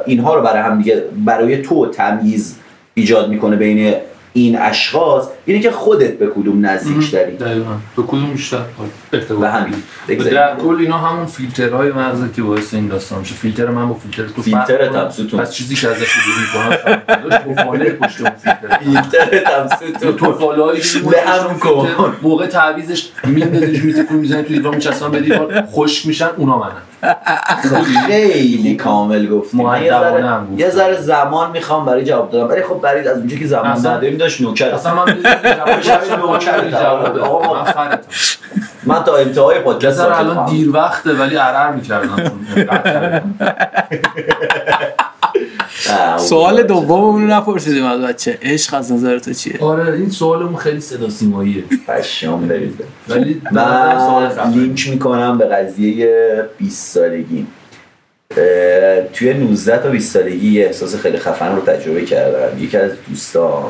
[0.05, 2.55] اینها رو برای هم دیگه برای تو تمیز
[2.99, 3.93] ایجاد می‌کنه بین
[4.33, 9.39] این اشخاص اینه که خودت به کدوم نزدیک داری دقیقاً به کدوم بیشتر آره.
[9.41, 9.73] و همین.
[10.07, 14.23] در کل اینا همون فیلترهای مغزه که باعث این داستان میشه فیلتر من با فیلتر
[14.23, 14.95] تو کنم.
[14.95, 15.39] هم ستون.
[15.39, 16.07] از چیزی که ازش
[16.41, 20.15] می‌کنم داشت توفاله پشت اون فیلتر فیلترت هم ستون.
[20.15, 21.85] توفاله هایی که اون کن.
[21.85, 26.81] فیلتر، موقع تعویزش میندازیش میتکون می‌زنی تو دیوار میچسبن به دیوار خشک میشن اونا منم
[28.07, 29.57] خیلی کامل گفتی.
[29.57, 29.83] من
[30.57, 34.17] یه ذره زمان می‌خوام برای جواب دادم ولی خب برای از اونجا که زمان نداریم
[34.17, 34.69] داشت نوکر.
[34.69, 35.05] اصلا من
[38.83, 40.45] من تا انتهای پادکست الان.
[40.45, 42.31] دیر وقته ولی عرر می‌کردم.
[46.17, 48.37] سوال دوممون رو نپرسیدیم از بچه.
[48.41, 54.53] عشق از نظر تو چیه؟ آره این سوالمون خیلی صدا سیماییه پشمام بریزه ولی من.
[54.53, 57.47] لینک می‌کنم به قضیه 20 سالگی.
[59.13, 62.63] توی 19 تا 20 سالگی یه احساس خیلی خفن رو تجربه کردم.
[62.63, 63.63] یکی از دوستان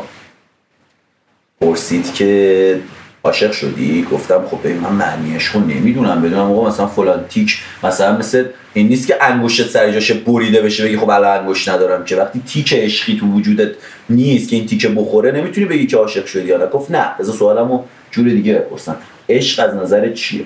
[1.61, 2.79] پرسید که
[3.23, 6.21] عاشق شدی؟ گفتم خب ببین من معنیش رو نمی‌دونم.
[6.21, 10.83] بدونم آقا مثلا فلان تیک مثلا مثل این نیست که انگشتت سر جاش بریده بشه
[10.83, 12.15] بگی خب الان انگشت ندارم که.
[12.15, 13.71] وقتی تیک عشقی تو وجودت
[14.09, 16.65] نیست که این تیکه بخوره نمی‌تونی بگی که عاشق شدی یا نه.
[16.65, 17.05] گفت نه.
[17.19, 18.95] بذار سوالمو جور دیگه بپرسم.
[19.29, 20.43] عشق از نظر چیه؟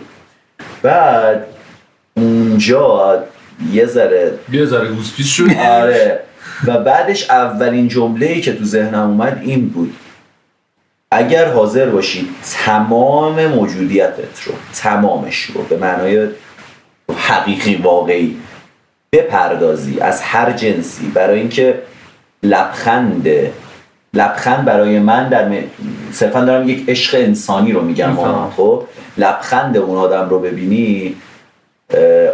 [0.82, 1.46] بعد
[2.14, 3.24] اونجا
[3.74, 5.50] یه ذره یه ذره گوسپیس شد.
[5.68, 6.20] آره.
[6.68, 9.94] و بعدش اولین جمله که تو ذهنم اومد این بود.
[11.14, 12.30] اگر حاضر باشی
[12.66, 16.28] تمام موجودیتت رو تمامش رو به معنای
[17.18, 18.38] حقیقی واقعی
[19.14, 21.08] بپردازی از هر جنسی.
[21.08, 21.82] برای اینکه
[22.44, 23.28] لبخند
[24.14, 25.54] لبخند برای من در م...
[26.12, 28.16] صرفا دارم یک عشق انسانی رو میگم.
[28.58, 28.84] خب
[29.18, 31.16] لبخند اون آدم رو ببینی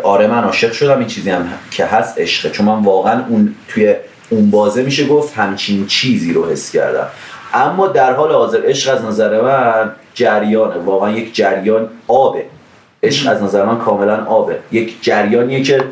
[0.03, 2.49] آره من عاشق شدم این چیزی هم که هست عشقه.
[2.49, 3.95] چون من واقعا اون توی
[4.29, 7.07] اون بازه میشه گفت همچین چیزی رو حس کردم.
[7.53, 10.75] اما در حال حاضر عشق از نظر من جریانه.
[10.77, 12.43] واقعا یک جریان آبه.
[13.03, 14.57] عشق از نظر من کاملا آبه.
[14.71, 15.83] یک جریانیه که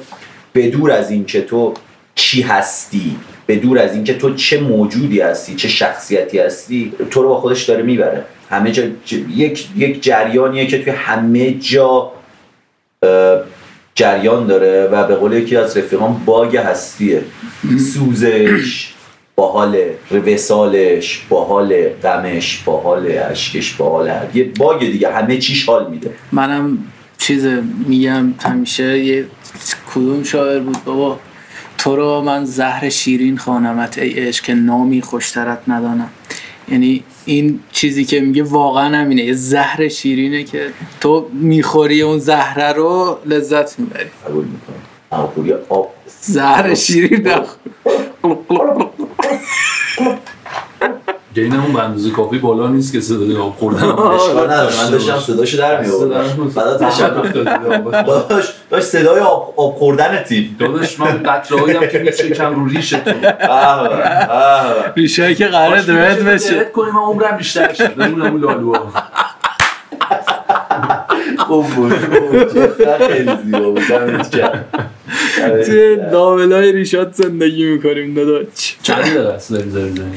[0.55, 1.73] بدور از این که تو
[2.15, 7.29] چی هستی به دور از اینکه تو چه موجودی هستی چه شخصیتی هستی تو رو
[7.29, 8.23] با خودش داره می‌بره.
[8.49, 12.11] همه جا ج- یک یک جریانیه که توی همه جا
[13.95, 17.21] جریان داره و به قول یکی از رفیقان باگ هستیه.
[17.93, 18.93] سوزش
[19.39, 19.77] باحال
[20.27, 26.11] وسالش باحال غمش باحال اشکش باحال یه باگ دیگه همه چیش حال میده.
[26.31, 26.77] منم
[27.17, 27.45] چیز
[27.87, 29.25] میگم همیشه یه
[29.95, 31.19] کدوم شاعر بود بابا
[31.77, 36.09] تو رو من زهر شیرین خانمت ای عشق که نامی خوشترت ندانم.
[36.69, 40.69] یعنی این چیزی که میگه واقعا همینه یه زهر شیرینه که
[41.01, 44.09] تو می‌خوری اون زهره رو لذت می‌بری.
[44.27, 44.96] قبول می‌کنم.
[45.09, 45.93] پوری آب.
[46.21, 47.55] زهر شیرین نخور
[51.35, 55.19] گین اون به اندازه کافی بالا نیست که صدای آب خوردن اشکال نداره من داشتم
[55.19, 56.51] صداشو در میآوردم.
[56.55, 57.21] بعد تشکر
[58.29, 60.55] داشت داشت صدای آب آب خوردن تیم.
[60.59, 63.11] داداش من قطره هایم که میچکم رو ریش تو.
[64.95, 66.55] ریشه که قراره درد بشه.
[66.55, 67.95] درد کنیم من عمرم بیشتر شد.
[67.95, 68.93] بمونم اون لالوها
[71.47, 71.93] خوب بود.
[73.11, 73.81] خیلی زیبا بود.
[75.65, 76.09] توی گرم.
[76.11, 78.77] دامنای ریشات زندگی می‌کنیم داداش.
[78.83, 80.11] چند دقیقه است؟ داری زنی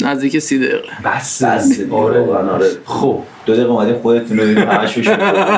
[0.00, 0.88] نزدیک سی دقیقه.
[1.04, 1.44] بس.
[1.44, 1.80] بس.
[1.90, 2.20] آره.
[2.20, 2.66] آره.
[2.84, 3.18] خب.
[3.46, 5.08] دو دقیقه اومدیم خودتون رو همش.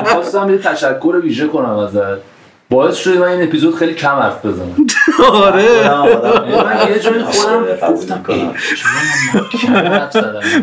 [0.05, 2.19] خواستم یه تشکر ویژه کنم ازت.
[2.69, 4.75] باعث شده من این اپیزود خیلی کم حرف بزنم.
[5.31, 5.89] آره.
[6.63, 8.23] من یه جایی خودم گفتم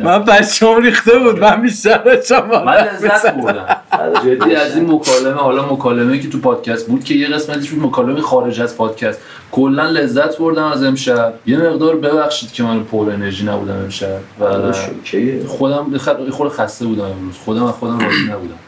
[0.03, 3.66] من بچه‌م ریخته بود من بیشتر داشتم من لذت بردم.
[3.66, 3.79] بعد
[4.24, 8.20] جدی از این مکالمه حالا مکالمه که تو پادکست بود که یه قسمتش بود مکالمه
[8.20, 9.20] خارج از پادکست.
[9.53, 11.35] کلا لذت بردم از امشب.
[11.46, 15.46] یه مقدار ببخشید که من پر انرژی نبودم امشب و اوکیه.
[15.46, 15.98] خودم
[16.31, 17.35] خود خسته بودم امروز.
[17.44, 18.59] خودم از خودم راضی نبودم.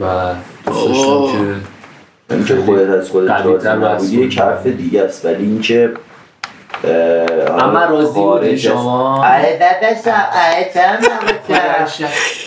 [0.00, 0.34] و
[0.66, 1.32] دوست داشتم.
[2.28, 4.38] که اینکه خودت از خودت راضی نبودی یک.
[4.38, 5.24] حرف دیگه است.
[5.24, 5.92] ولی اینکه
[7.58, 9.24] اما راضی بودی شما.
[9.24, 11.08] آره داداشم آره چم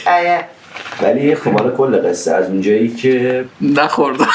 [0.08, 0.57] آره.
[1.02, 4.28] ولی خب حالا کل قصه از اونجایی که نخوردم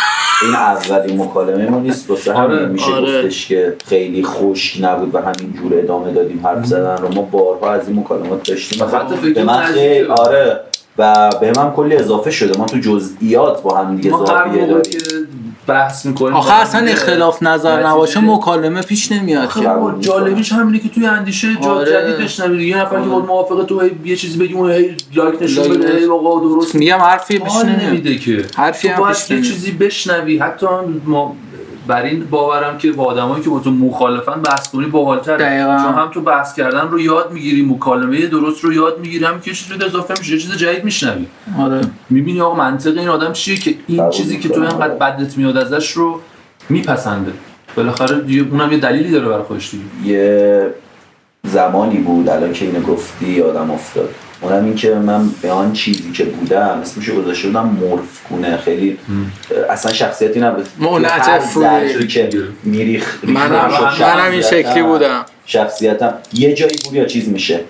[0.43, 3.23] این اولین مکالمه ما نیست واسه آره، همین میشه آره.
[3.23, 7.15] گفتش که خیلی خوش نبود و همین جور ادامه دادیم حرف زدن رو.
[7.15, 8.87] ما بارها از این مکالمات داشتیم.
[9.35, 10.05] به من کنم خیلی.
[10.05, 10.61] آره.
[10.99, 12.59] و به هم کلی اضافه شده.
[12.59, 14.93] ما تو جزئیات با هم دیگه زاویه داریم.
[15.67, 16.35] بحث می‌کنیم.
[16.35, 19.67] آخه اصلا اختلاف نظر نباشه مکالمه پیش نمیاد آخه که.
[19.67, 21.93] بابا جالبیش همینه که توی اندیشه جا آره.
[21.93, 23.09] جدید یه نفر که آره.
[23.09, 26.75] با موافقه تو یه چیزی بگی اون هی لایک نشون لایک بده هی آقا درست.
[26.75, 28.45] میگم حرفی پیش نمیده که.
[28.57, 29.43] حرفی هم پیش یه.
[29.43, 30.39] چیزی بشنوی.
[30.39, 30.67] حتی
[31.07, 31.37] ما
[31.87, 35.65] بر این باورم که با آدمایی که با تو مخالفن بحث کنی باحال‌تره.
[35.85, 39.53] چون هم تو بحث کردن رو یاد می‌گیری مکالمه درست رو یاد می‌گیری هم که
[39.53, 41.27] چیزی اضافه میشه چیز جدید میشنوی.
[41.61, 41.81] آره.
[42.11, 44.61] می‌بینی آقا منطق این آدم چیه که این چیزی که تو.
[44.61, 46.21] انقدر بدت میاد ازش رو
[46.69, 47.33] میپسنده.
[47.77, 50.13] بالاخره دیگه اونم یه دلیلی داره برای خودش دیگه.
[50.13, 50.75] یه
[51.45, 54.09] زمانی بود الان که اینو گفتی یادم افتاد.
[54.43, 58.99] اونم این که من به آن چیزی که بودم اسمشو گذاشته بودم مورف کنه خیلی
[59.71, 60.69] اصلا شخصیتی نبود.
[60.69, 61.07] بودی.
[61.55, 62.29] ظرفی که
[62.63, 65.25] میریخ منم منم این شکلی بودم.
[65.47, 66.15] شخصیتم.
[66.33, 67.61] یه جایی پوریا چیز میشه.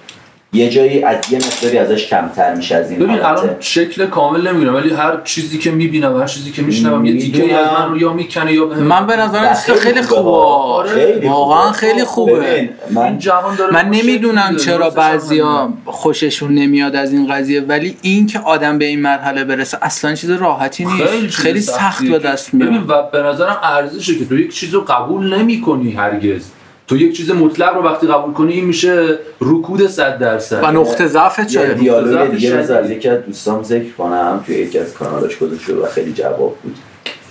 [0.54, 3.20] یه جایی از یه مقداری ازش کمتر میشه از این ببین.
[3.20, 7.42] الان شکل کامل نمی‌گیرم ولی هر چیزی که می‌بینم هر چیزی که میشنوم یه تیکه
[7.42, 7.60] می‌دونم.
[7.60, 11.28] از من رو یا می‌کنه یا من به نظرم نه، چیز خیلی خوبه آره، خیلی
[11.28, 11.72] واقعا خوبه.
[11.72, 14.56] خیلی خوبه من جهان داره من نمی‌دونم.
[14.56, 15.72] چرا بعضیا.
[15.84, 20.30] خوششون نمیاد از این قضیه ولی این که آدم به این مرحله برسه اصلا چیز
[20.30, 24.54] راحتی نیست خیلی, سخت به دست ببین میاد و به نظرم ارزشه که تو یک
[24.54, 26.42] چیز رو قبول نمی کنی هرگز
[26.86, 30.64] تو یک چیز مطلق رو وقتی قبول کنی این میشه رکود صد درصد.
[30.64, 32.56] و نقطه ضعفت یه چه دیالوگ ضعف دیگه.
[32.56, 36.56] بذار از یکی از دوستام ذکر کنم توی یکی از کانالاش گذاشته و خیلی جواب
[36.62, 36.76] بود.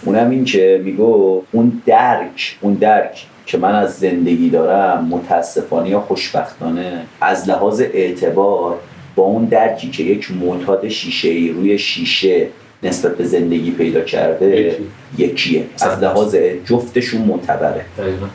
[0.06, 6.00] اونم این که میگو اون درک اون درک که من از زندگی دارم متاسفانه یا
[6.00, 8.78] خوشبختانه از لحاظ اعتبار
[9.16, 12.48] با اون درکی که یک معتاد شیشه ای روی شیشه
[12.84, 14.78] نسبت به زندگی پیدا کرده
[15.18, 15.66] یکیه.
[15.82, 16.36] از لحاظ
[16.66, 17.86] جفتشون معتبره.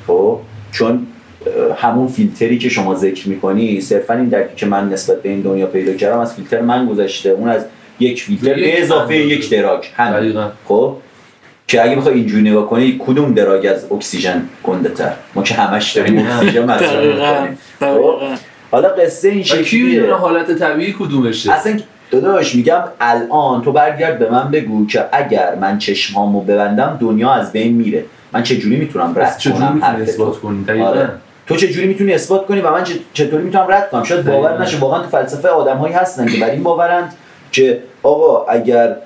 [0.07, 0.38] خب؟
[0.76, 1.06] چون
[1.76, 5.66] همون فیلتری که شما ذکر می‌کنی صرفا این درکی که من نسبت به این دنیا
[5.66, 7.64] پیدا کردم از فیلتر من گذشته اون از
[8.00, 9.16] یک فیلتر به اضافه.
[9.16, 10.36] یک دراگ همین.
[10.64, 10.96] خب
[11.68, 15.92] که اگه بخوای اینجوری نگاه کنی کدوم دراگ از اکسیژن گنده تر ما که همش
[15.92, 16.18] داریم.
[16.18, 17.04] اکسیژن مصرف.
[17.04, 18.20] می‌کنیم خب.
[18.70, 21.78] حالا قصه این شکلیه حالت طبیعی کدومشه اصلا
[22.10, 27.52] داداش میگم الان تو برگرد به من بگو که اگر من چشمامو ببندم دنیا از
[27.52, 31.08] بین میره من چجوری می‌تونم پس رد چجوری کنم؟ اثبات کنی آره.
[31.46, 34.62] تو چجوری می‌تونی اثبات کنی و من چه- چطوری می‌تونم رد کنم شاید باور.
[34.62, 37.14] نشه واقعا تو فلسفه آدم هایی هستن که بر این باورند
[37.52, 38.96] که آقا اگر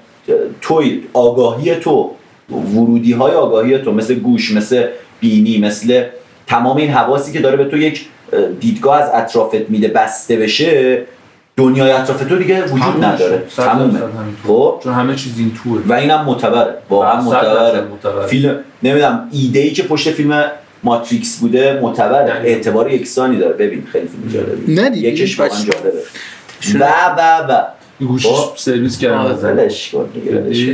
[0.61, 2.11] توی آگاهی تو
[2.51, 4.87] ورودی های آگاهی تو مثل گوش مثل
[5.21, 6.05] بینی مثل
[6.47, 11.03] تمام این حواسی که داره به تو یک اه، دیدگاه از اطرافت میده بسته بشه
[11.61, 13.43] دنیای اطراف تو دیگه وجود نداره.
[13.57, 13.99] تمومه.
[14.47, 16.75] خب؟ چون همه چیز این توه و اینم معتبره.
[16.91, 17.81] واقعا معتبره.
[17.81, 18.27] معتبره.
[18.27, 20.45] فیلم نمی‌دونم ایده ای که پشت فیلم
[20.83, 22.41] ماتریکس بوده معتبر.
[22.45, 23.53] اعتبار یکسانی داره.
[23.53, 24.99] ببین خیلی فیلم جالبی نه.
[24.99, 25.65] یکیش واقعا.
[25.65, 26.85] جالبه.
[26.85, 26.89] و
[27.19, 27.63] و و.
[28.07, 28.57] گوشش خب.
[28.57, 29.39] سرویس کردم.
[29.43, 30.09] ولش کن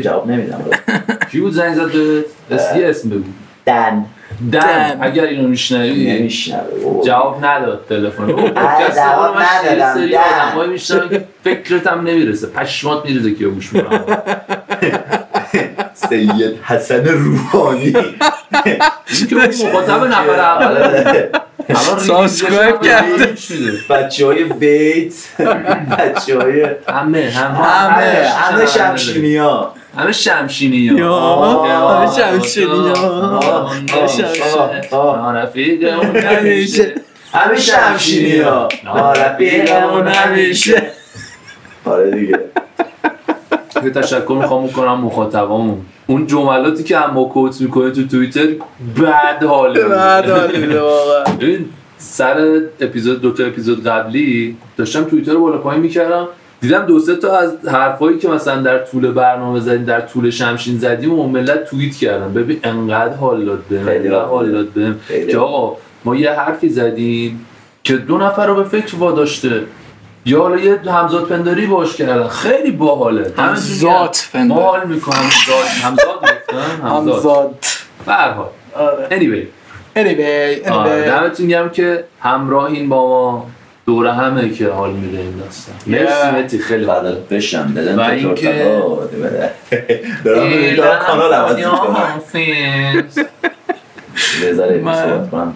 [0.00, 0.60] جواب نمیدم.
[1.32, 1.90] کی بود زنگ زد
[2.50, 3.22] اسم بگو؟
[3.66, 4.04] دن.
[4.52, 4.98] دن دن.
[5.00, 7.04] اگر اینو میشنوی نمیشنوه.
[7.06, 8.26] جواب نداد تلفن.
[8.96, 9.94] جواب ندادم.
[9.94, 10.16] سری.
[10.16, 12.46] آدمایی میشنم که فکرت هم نمی‌رسه.
[12.46, 14.04] پشمات میریزه که گوش می‌کنم
[16.08, 17.92] سید حسن روحانی.
[17.92, 20.76] که اون مخاطب نفر اول.
[21.68, 23.34] الان سابسکرایب کرده.
[23.90, 25.12] بچه های بیت.
[25.98, 27.30] بچه های همه.
[27.30, 33.66] همه همه همه شمشینی ها همه شمشینی یا، ها همه شمشینی ها.
[33.66, 35.40] همه شمشینی.
[35.40, 36.94] رفیق اون همیشه.
[37.32, 38.68] همه شمشینی ها.
[39.12, 40.82] رفیقمون همیشه
[41.84, 42.38] آره دیگه.
[43.84, 45.78] یه تشکر می‌خوام بکنم مخاطبامون.
[46.06, 48.46] اون جملاتی که هم ما کوت می‌کنه تو توییتر
[49.02, 49.84] بد حاله.
[49.84, 51.24] بعد حالیه واقعا.
[51.98, 56.28] سر اپیزود دو تا اپیزود قبلی داشتم توییتر رو بالا پایین می‌کردم.
[56.60, 60.78] دیدم دو سه تا از حرفایی که مثلا در طول برنامه زدیم در طول شمشین
[60.78, 62.32] زدیم و ملت توییت کردن.
[62.32, 64.68] ببین انقدر حال داد بهم انقدر حال داد.
[64.68, 65.00] بهم.
[65.30, 67.46] که آقا ما یه حرفی زدیم
[67.84, 69.62] که دو نفر رو به فکر واداشته.
[70.26, 72.28] یا حالا یه همزاد پنداری باش کردن.
[72.28, 73.32] خیلی باحاله.
[73.38, 74.60] همزاد پنداری.
[74.60, 77.14] ما حال می‌کنم همزاد همزاد گفتم همزاد.
[77.14, 77.54] همزاد.
[78.06, 78.48] به هر حال.
[78.74, 79.08] آره.
[79.10, 79.46] Anyway.
[79.96, 83.46] Anyway آره anyway دمتون گرم که همراهین با ما.
[83.86, 85.74] دوره همه که حال میده این داستان.
[85.86, 86.58] مرسی متی.
[86.58, 88.82] خیلی بعد بشم دادن و اینکه-.
[90.24, 91.56] دارم دارم کانال عوض
[94.42, 94.82] بذاره
[95.30, 95.52] کنم.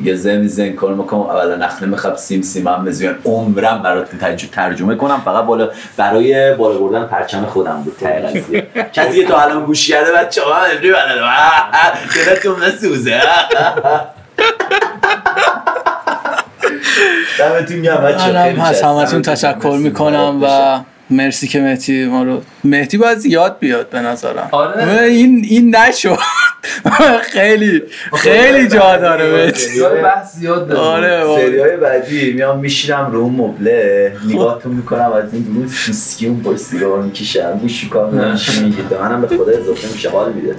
[0.00, 1.20] یه زن زن کار می‌کنم.
[1.20, 5.20] اولا نخله میخواب سیم سیم هم بزیان عمرم براتون ترج- ترجمه کنم.
[5.24, 7.96] فقط بالا برای بالا بردن پرچم خودم بود.
[8.02, 13.20] قضیه کسی که تا الان گوش کرده بچه ها امری بلده دلتون بسوزه.
[17.40, 20.78] دمتون گرم بچه منم از همتون تشکر می‌کنم و
[21.10, 24.48] مرسی که مهدی ما رو مهدی باید زیاد بیاد به نظرم.
[24.52, 25.02] آره.
[25.02, 26.18] این این نشد
[27.22, 27.82] خیلی
[28.16, 29.80] خیلی جا داره مهدی.
[30.02, 34.12] بحث زیاد داره آره سری های بعدی میام میشینم رو اون مبله.
[34.28, 37.58] نگاهتون می‌کنم از این دروز سوسکی اون پشت سیگار می‌کشم.
[37.62, 40.10] گوش می‌کنم میگید به منم به خدا اضافه میشه.
[40.10, 40.54] حال میده.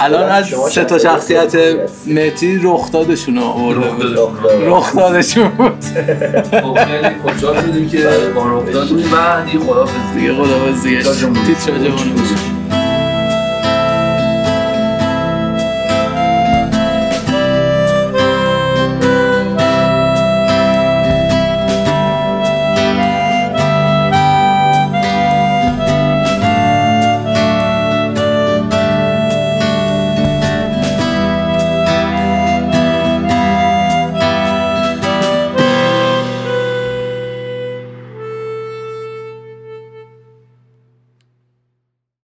[0.00, 2.12] الان از سه تا شخصیت شخصیت خودتون هستی.
[2.12, 4.18] مهدی رخ دادشون رو آورده بود.
[4.18, 4.30] رخ
[4.60, 5.84] رخ دادشون بود.
[6.50, 9.84] خب خیلی خوشحال بودیم که با رو افتاد و دیگه خدا
[10.14, 11.02] دیگه خدا دیگه.
[11.46, 12.61] تیتراژمون بود